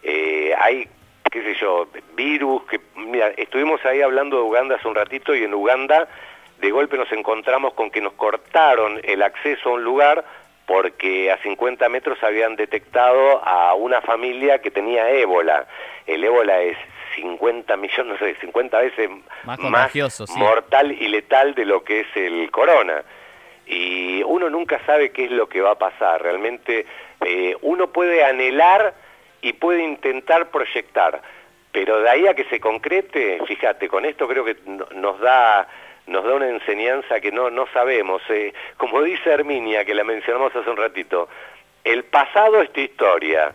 Eh, 0.03 0.53
hay, 0.61 0.87
qué 1.33 1.43
sé 1.43 1.55
yo, 1.55 1.89
virus, 2.15 2.65
que, 2.65 2.79
mira, 2.97 3.29
estuvimos 3.29 3.83
ahí 3.87 4.03
hablando 4.03 4.37
de 4.37 4.43
Uganda 4.43 4.77
hace 4.77 4.87
un 4.87 4.97
ratito 4.97 5.35
y 5.35 5.45
en 5.45 5.55
Uganda 5.55 6.09
de 6.61 6.71
golpe 6.71 6.99
nos 6.99 7.11
encontramos 7.11 7.73
con 7.73 7.91
que 7.91 8.03
nos 8.03 8.13
cortaron 8.13 9.01
el 9.03 9.23
acceso 9.23 9.71
a 9.71 9.73
un 9.73 9.83
lugar 9.83 10.27
porque 10.69 11.33
a 11.33 11.39
50 11.39 11.89
metros 11.89 12.23
habían 12.23 12.55
detectado 12.55 13.43
a 13.43 13.73
una 13.73 14.03
familia 14.03 14.61
que 14.61 14.71
tenía 14.71 15.09
ébola. 15.09 15.67
El 16.07 16.23
ébola 16.23 16.61
es 16.61 16.77
50 17.17 17.75
millones, 17.79 18.13
no 18.13 18.19
sé, 18.19 18.35
50 18.35 18.79
veces 18.79 19.09
más, 19.45 19.59
mortal 20.37 20.93
y 20.93 21.09
letal 21.09 21.55
de 21.55 21.65
lo 21.65 21.83
que 21.83 22.01
es 22.01 22.07
el 22.15 22.51
corona. 22.51 23.03
Y 23.67 24.23
uno 24.25 24.51
nunca 24.51 24.79
sabe 24.85 25.11
qué 25.11 25.25
es 25.25 25.31
lo 25.31 25.49
que 25.49 25.63
va 25.63 25.71
a 25.71 25.79
pasar. 25.79 26.23
Realmente 26.23 26.85
eh, 27.25 27.57
uno 27.63 27.87
puede 27.87 28.23
anhelar 28.23 28.93
y 29.41 29.55
puede 29.55 29.83
intentar 29.83 30.51
proyectar, 30.51 31.23
pero 31.73 32.03
de 32.03 32.11
ahí 32.11 32.27
a 32.27 32.35
que 32.35 32.45
se 32.45 32.61
concrete, 32.61 33.41
fíjate, 33.47 33.89
con 33.89 34.05
esto 34.05 34.29
creo 34.29 34.45
que 34.45 34.57
nos 34.95 35.19
da 35.21 35.67
nos 36.09 36.25
da 36.25 36.35
una 36.35 36.49
enseñanza 36.49 37.21
que 37.21 37.31
no, 37.31 37.51
no 37.51 37.67
sabemos. 37.73 38.23
Eh, 38.29 38.53
como 38.77 39.03
dice 39.03 39.31
Herminia, 39.31 39.85
que 39.85 39.95
la 39.95 40.05
mencionamos 40.05 40.55
hace 40.55 40.69
un 40.69 40.77
ratito, 40.77 41.29
el 41.85 42.05
pasado 42.05 42.61
es 42.63 42.73
tu 42.73 42.81
historia, 42.81 43.55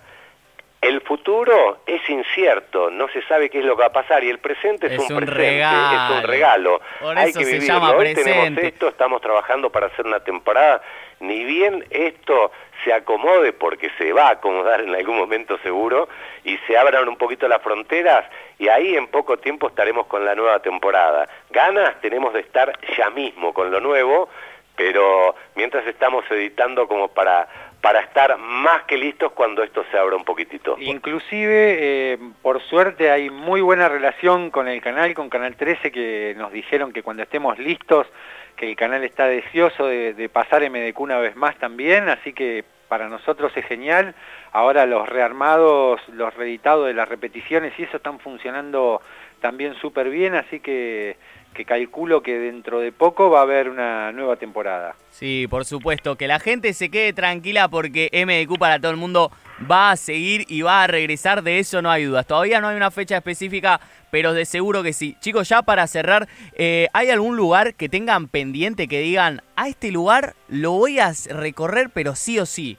el 0.82 1.02
futuro 1.02 1.80
es 1.86 2.08
incierto, 2.10 2.90
no 2.90 3.08
se 3.10 3.22
sabe 3.24 3.50
qué 3.50 3.60
es 3.60 3.66
lo 3.66 3.76
que 3.76 3.82
va 3.82 3.88
a 3.88 3.94
pasar 3.94 4.24
y 4.24 4.30
el 4.30 4.40
presente 4.40 4.88
es, 4.88 5.00
un, 5.00 5.08
presente, 5.08 5.34
regalo. 5.34 5.96
es 5.96 6.12
un 6.12 6.24
regalo. 6.30 6.82
Hay 7.16 7.34
que 7.34 7.46
vivirlo. 7.46 7.98
Hoy 7.98 8.14
tenemos 8.14 8.64
esto, 8.64 8.88
estamos 8.90 9.22
trabajando 9.22 9.70
para 9.70 9.88
hacer 9.88 10.06
una 10.06 10.20
temporada. 10.20 10.82
Ni 11.20 11.44
bien 11.46 11.86
esto 11.90 12.52
se 12.84 12.94
acomode, 12.94 13.54
porque 13.54 13.90
se 13.98 14.14
va 14.14 14.28
a 14.28 14.32
acomodar 14.32 14.82
en 14.82 14.96
algún 14.96 15.18
momento 15.18 15.58
seguro, 15.60 16.08
y 16.44 16.58
se 16.68 16.78
abran 16.78 17.08
un 17.08 17.18
poquito 17.18 17.48
las 17.48 17.62
fronteras, 17.62 18.26
y 18.60 18.68
ahí 18.68 18.96
en 18.96 19.08
poco 19.08 19.38
tiempo 19.38 19.68
estaremos 19.68 20.08
con 20.08 20.26
la 20.26 20.36
nueva 20.36 20.60
temporada. 20.60 21.28
Ganas 21.50 22.00
tenemos 22.02 22.34
de 22.34 22.42
estar 22.42 22.72
ya 22.98 23.10
mismo 23.10 23.54
con 23.54 23.72
lo 23.72 23.80
nuevo, 23.80 24.30
pero 24.76 25.36
mientras 25.56 25.86
estamos 25.86 26.24
editando 26.32 26.88
como 26.88 27.10
para 27.10 27.48
para 27.84 28.00
estar 28.00 28.38
más 28.38 28.84
que 28.84 28.96
listos 28.96 29.34
cuando 29.34 29.62
esto 29.62 29.84
se 29.92 29.98
abra 29.98 30.16
un 30.16 30.24
poquitito. 30.24 30.78
Inclusive, 30.80 32.14
eh, 32.14 32.18
por 32.42 32.62
suerte, 32.62 33.12
hay 33.12 33.30
muy 33.30 33.60
buena 33.60 33.90
relación 33.90 34.52
con 34.52 34.70
el 34.70 34.80
canal, 34.82 35.14
con 35.14 35.30
Canal 35.30 35.58
13, 35.58 35.92
que 35.92 36.34
nos 36.38 36.54
dijeron 36.54 36.94
que 36.94 37.04
cuando 37.04 37.24
estemos 37.24 37.60
listos, 37.60 38.08
que 38.56 38.70
el 38.70 38.78
canal 38.78 39.04
está 39.04 39.26
deseoso 39.28 39.86
de, 39.86 40.14
de 40.14 40.30
pasar 40.30 40.62
MDQ 40.70 40.98
una 41.02 41.18
vez 41.18 41.36
más 41.36 41.58
también, 41.58 42.08
así 42.08 42.32
que 42.32 42.64
para 42.88 43.10
nosotros 43.10 43.52
es 43.56 43.66
genial. 43.66 44.16
Ahora 44.52 44.86
los 44.86 45.08
rearmados, 45.08 46.02
los 46.10 46.34
reeditados 46.34 46.88
de 46.88 46.94
las 46.94 47.10
repeticiones 47.10 47.74
y 47.78 47.84
eso 47.84 47.98
están 47.98 48.20
funcionando 48.20 49.02
también 49.42 49.76
súper 49.76 50.10
bien, 50.10 50.36
así 50.36 50.60
que 50.60 51.18
que 51.54 51.66
calculo 51.66 52.22
que 52.22 52.38
dentro 52.38 52.80
de 52.80 52.92
poco 52.92 53.30
va 53.30 53.40
a 53.40 53.44
haber 53.44 53.70
una 53.70 54.12
nueva 54.12 54.36
temporada. 54.36 54.96
Sí, 55.12 55.48
por 55.50 55.66
supuesto, 55.66 56.16
que 56.16 56.28
la 56.28 56.40
gente 56.40 56.74
se 56.74 56.90
quede 56.90 57.14
tranquila 57.14 57.68
porque 57.68 58.10
MDQ 58.12 58.58
para 58.58 58.80
todo 58.80 58.92
el 58.92 58.98
mundo 58.98 59.32
va 59.70 59.92
a 59.92 59.96
seguir 59.96 60.46
y 60.50 60.62
va 60.62 60.84
a 60.84 60.88
regresar, 60.88 61.44
de 61.44 61.60
eso 61.60 61.82
no 61.82 61.90
hay 61.90 62.06
dudas. 62.06 62.26
Todavía 62.26 62.60
no 62.60 62.68
hay 62.68 62.76
una 62.76 62.92
fecha 62.92 63.18
específica, 63.18 63.80
pero 64.12 64.34
de 64.34 64.46
seguro 64.46 64.84
que 64.84 64.94
sí. 64.94 65.16
Chicos, 65.20 65.50
ya 65.50 65.62
para 65.62 65.88
cerrar, 65.88 66.28
eh, 66.54 66.88
¿hay 66.94 67.10
algún 67.10 67.38
lugar 67.38 67.76
que 67.76 67.90
tengan 67.90 68.28
pendiente 68.28 68.88
que 68.88 69.00
digan, 69.00 69.42
a 69.56 69.68
este 69.68 69.92
lugar 69.92 70.36
lo 70.48 70.72
voy 70.72 71.00
a 71.00 71.12
recorrer, 71.30 71.90
pero 71.94 72.16
sí 72.16 72.40
o 72.40 72.46
sí? 72.46 72.78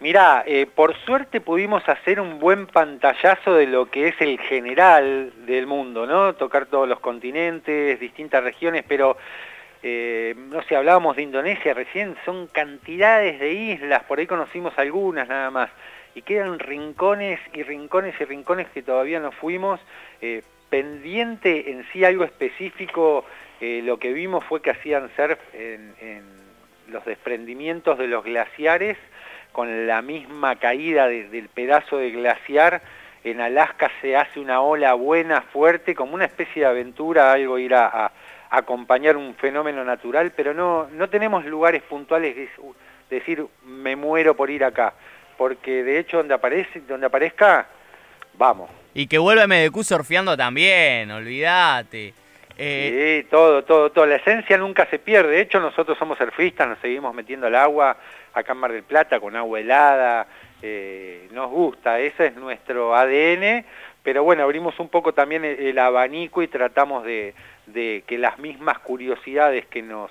Mirá, 0.00 0.44
eh, 0.46 0.66
por 0.66 0.96
suerte 1.04 1.42
pudimos 1.42 1.86
hacer 1.86 2.22
un 2.22 2.38
buen 2.38 2.66
pantallazo 2.66 3.52
de 3.52 3.66
lo 3.66 3.90
que 3.90 4.08
es 4.08 4.14
el 4.20 4.40
general 4.40 5.30
del 5.44 5.66
mundo, 5.66 6.06
¿no? 6.06 6.34
Tocar 6.36 6.64
todos 6.64 6.88
los 6.88 7.00
continentes, 7.00 8.00
distintas 8.00 8.42
regiones, 8.42 8.82
pero 8.88 9.18
eh, 9.82 10.34
no 10.34 10.62
sé, 10.62 10.74
hablábamos 10.74 11.16
de 11.16 11.22
Indonesia 11.22 11.74
recién, 11.74 12.16
son 12.24 12.46
cantidades 12.46 13.40
de 13.40 13.52
islas, 13.52 14.02
por 14.04 14.18
ahí 14.18 14.26
conocimos 14.26 14.72
algunas 14.78 15.28
nada 15.28 15.50
más, 15.50 15.68
y 16.14 16.22
quedan 16.22 16.58
rincones 16.58 17.38
y 17.52 17.62
rincones 17.62 18.18
y 18.18 18.24
rincones 18.24 18.68
que 18.70 18.80
todavía 18.80 19.20
no 19.20 19.32
fuimos. 19.32 19.80
Eh, 20.22 20.42
pendiente 20.70 21.72
en 21.72 21.84
sí 21.92 22.04
algo 22.04 22.24
específico, 22.24 23.26
lo 23.60 23.98
que 23.98 24.12
vimos 24.12 24.44
fue 24.44 24.62
que 24.62 24.70
hacían 24.70 25.10
surf 25.16 25.38
en, 25.52 25.92
en 26.00 26.22
los 26.88 27.04
desprendimientos 27.04 27.98
de 27.98 28.06
los 28.06 28.24
glaciares, 28.24 28.96
con 29.52 29.86
la 29.86 30.02
misma 30.02 30.56
caída 30.56 31.08
del 31.08 31.48
pedazo 31.48 31.98
de 31.98 32.10
glaciar, 32.10 32.82
en 33.24 33.40
Alaska 33.40 33.90
se 34.00 34.16
hace 34.16 34.40
una 34.40 34.60
ola 34.60 34.94
buena, 34.94 35.42
fuerte, 35.42 35.94
como 35.94 36.14
una 36.14 36.24
especie 36.24 36.62
de 36.62 36.68
aventura, 36.68 37.32
algo 37.32 37.58
ir 37.58 37.74
a, 37.74 38.12
acompañar 38.50 39.16
un 39.16 39.34
fenómeno 39.36 39.84
natural, 39.84 40.32
pero 40.34 40.52
no, 40.52 40.88
no 40.92 41.08
tenemos 41.08 41.44
lugares 41.44 41.82
puntuales 41.82 42.34
de 42.34 42.48
decir 43.08 43.46
me 43.64 43.94
muero 43.94 44.34
por 44.34 44.50
ir 44.50 44.64
acá, 44.64 44.92
porque 45.38 45.84
de 45.84 46.00
hecho 46.00 46.16
donde 46.16 46.34
aparece, 46.34 46.80
donde 46.80 47.06
aparezca, 47.06 47.68
vamos. 48.34 48.68
Y 48.92 49.06
que 49.06 49.18
vuelve 49.18 49.46
MDQ 49.46 49.84
surfeando 49.84 50.36
también, 50.36 51.10
olvídate. 51.12 52.12
Eh, 52.58 53.22
sí, 53.22 53.28
todo, 53.30 53.64
todo, 53.64 53.90
todo. 53.90 54.04
La 54.04 54.16
esencia 54.16 54.58
nunca 54.58 54.84
se 54.86 54.98
pierde. 54.98 55.30
De 55.30 55.40
hecho, 55.40 55.60
nosotros 55.60 55.96
somos 55.96 56.18
surfistas, 56.18 56.68
nos 56.68 56.78
seguimos 56.80 57.14
metiendo 57.14 57.46
al 57.46 57.54
agua 57.54 57.96
acá 58.32 58.52
en 58.52 58.58
Mar 58.58 58.72
del 58.72 58.82
Plata 58.82 59.20
con 59.20 59.36
agua 59.36 59.60
helada. 59.60 60.26
Eh, 60.62 61.28
nos 61.32 61.50
gusta, 61.50 61.98
ese 62.00 62.26
es 62.26 62.36
nuestro 62.36 62.94
ADN. 62.94 63.64
Pero 64.02 64.24
bueno, 64.24 64.42
abrimos 64.42 64.78
un 64.80 64.88
poco 64.88 65.12
también 65.12 65.44
el, 65.44 65.78
abanico 65.78 66.42
y 66.42 66.48
tratamos 66.48 67.04
de, 67.04 67.34
que 68.06 68.18
las 68.18 68.38
mismas 68.38 68.78
curiosidades 68.78 69.66
que 69.66 69.82
nos 69.82 70.10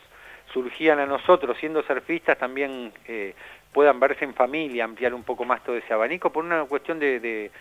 surgían 0.53 0.99
a 0.99 1.05
nosotros 1.05 1.57
siendo 1.59 1.81
surfistas 1.83 2.37
también 2.37 2.91
eh, 3.07 3.33
puedan 3.73 3.99
verse 3.99 4.25
en 4.25 4.33
familia, 4.33 4.83
ampliar 4.83 5.13
un 5.13 5.23
poco 5.23 5.43
más 5.43 5.63
todo 5.63 5.75
ese 5.75 5.93
abanico 5.93 6.31
por 6.31 6.43
una 6.43 6.63
cuestión 6.65 6.99
de 6.99 7.51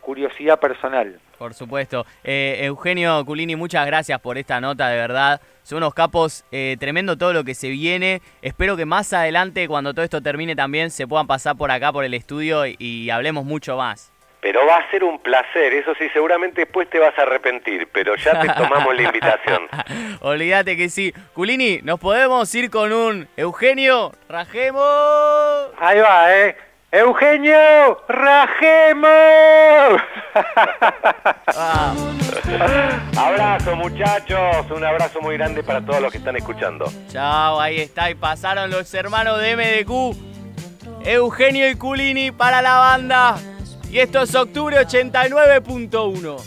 curiosidad 0.00 0.58
personal. 0.58 1.20
Por 1.38 1.54
supuesto. 1.54 2.06
Eh, 2.22 2.60
Eugenio 2.62 3.24
Culini, 3.24 3.56
muchas 3.56 3.86
gracias 3.86 4.20
por 4.20 4.38
esta 4.38 4.60
nota, 4.60 4.88
de 4.88 4.96
verdad. 4.96 5.40
Son 5.62 5.78
unos 5.78 5.94
capos 5.94 6.44
eh, 6.52 6.76
tremendo 6.78 7.16
todo 7.16 7.32
lo 7.32 7.42
que 7.42 7.54
se 7.54 7.68
viene. 7.68 8.20
Espero 8.42 8.76
que 8.76 8.84
más 8.84 9.12
adelante, 9.12 9.66
cuando 9.66 9.94
todo 9.94 10.04
esto 10.04 10.20
termine 10.20 10.54
también, 10.54 10.90
se 10.90 11.06
puedan 11.06 11.26
pasar 11.26 11.56
por 11.56 11.70
acá, 11.70 11.92
por 11.92 12.04
el 12.04 12.14
estudio 12.14 12.64
y, 12.66 13.10
hablemos 13.10 13.44
mucho 13.44 13.76
más. 13.76 14.12
Pero 14.40 14.66
va 14.66 14.76
a 14.76 14.90
ser 14.90 15.02
un 15.02 15.18
placer, 15.20 15.72
eso 15.72 15.94
sí, 15.98 16.06
seguramente 16.12 16.62
después 16.62 16.90
te 16.90 16.98
vas 16.98 17.18
a 17.18 17.22
arrepentir, 17.22 17.88
pero 17.92 18.14
ya 18.16 18.38
te 18.40 18.48
tomamos 18.58 18.94
la 18.94 19.02
invitación. 19.04 19.68
Olvídate 20.20 20.76
que 20.76 20.90
sí. 20.90 21.14
Culini, 21.32 21.80
¿nos 21.82 21.98
podemos 21.98 22.54
ir 22.54 22.68
con 22.70 22.92
un 22.92 23.28
Eugenio? 23.38 24.12
¡Rajemos! 24.28 24.82
Ahí 25.78 25.98
va, 25.98 26.36
¿eh? 26.36 26.56
Eugenio 26.94 27.98
Rajemos. 28.06 29.10
abrazo 33.18 33.74
muchachos, 33.74 34.70
un 34.70 34.84
abrazo 34.84 35.20
muy 35.20 35.36
grande 35.36 35.64
para 35.64 35.84
todos 35.84 36.00
los 36.00 36.12
que 36.12 36.18
están 36.18 36.36
escuchando. 36.36 36.84
Chao, 37.08 37.60
ahí 37.60 37.80
está, 37.80 38.12
y 38.12 38.14
pasaron 38.14 38.70
los 38.70 38.94
hermanos 38.94 39.40
de 39.40 39.56
MDQ, 39.56 41.04
Eugenio 41.04 41.68
y 41.68 41.74
Culini 41.74 42.30
para 42.30 42.62
la 42.62 42.78
banda. 42.78 43.38
Y 43.90 43.98
esto 43.98 44.22
es 44.22 44.32
octubre 44.36 44.78
89.1. 44.78 46.44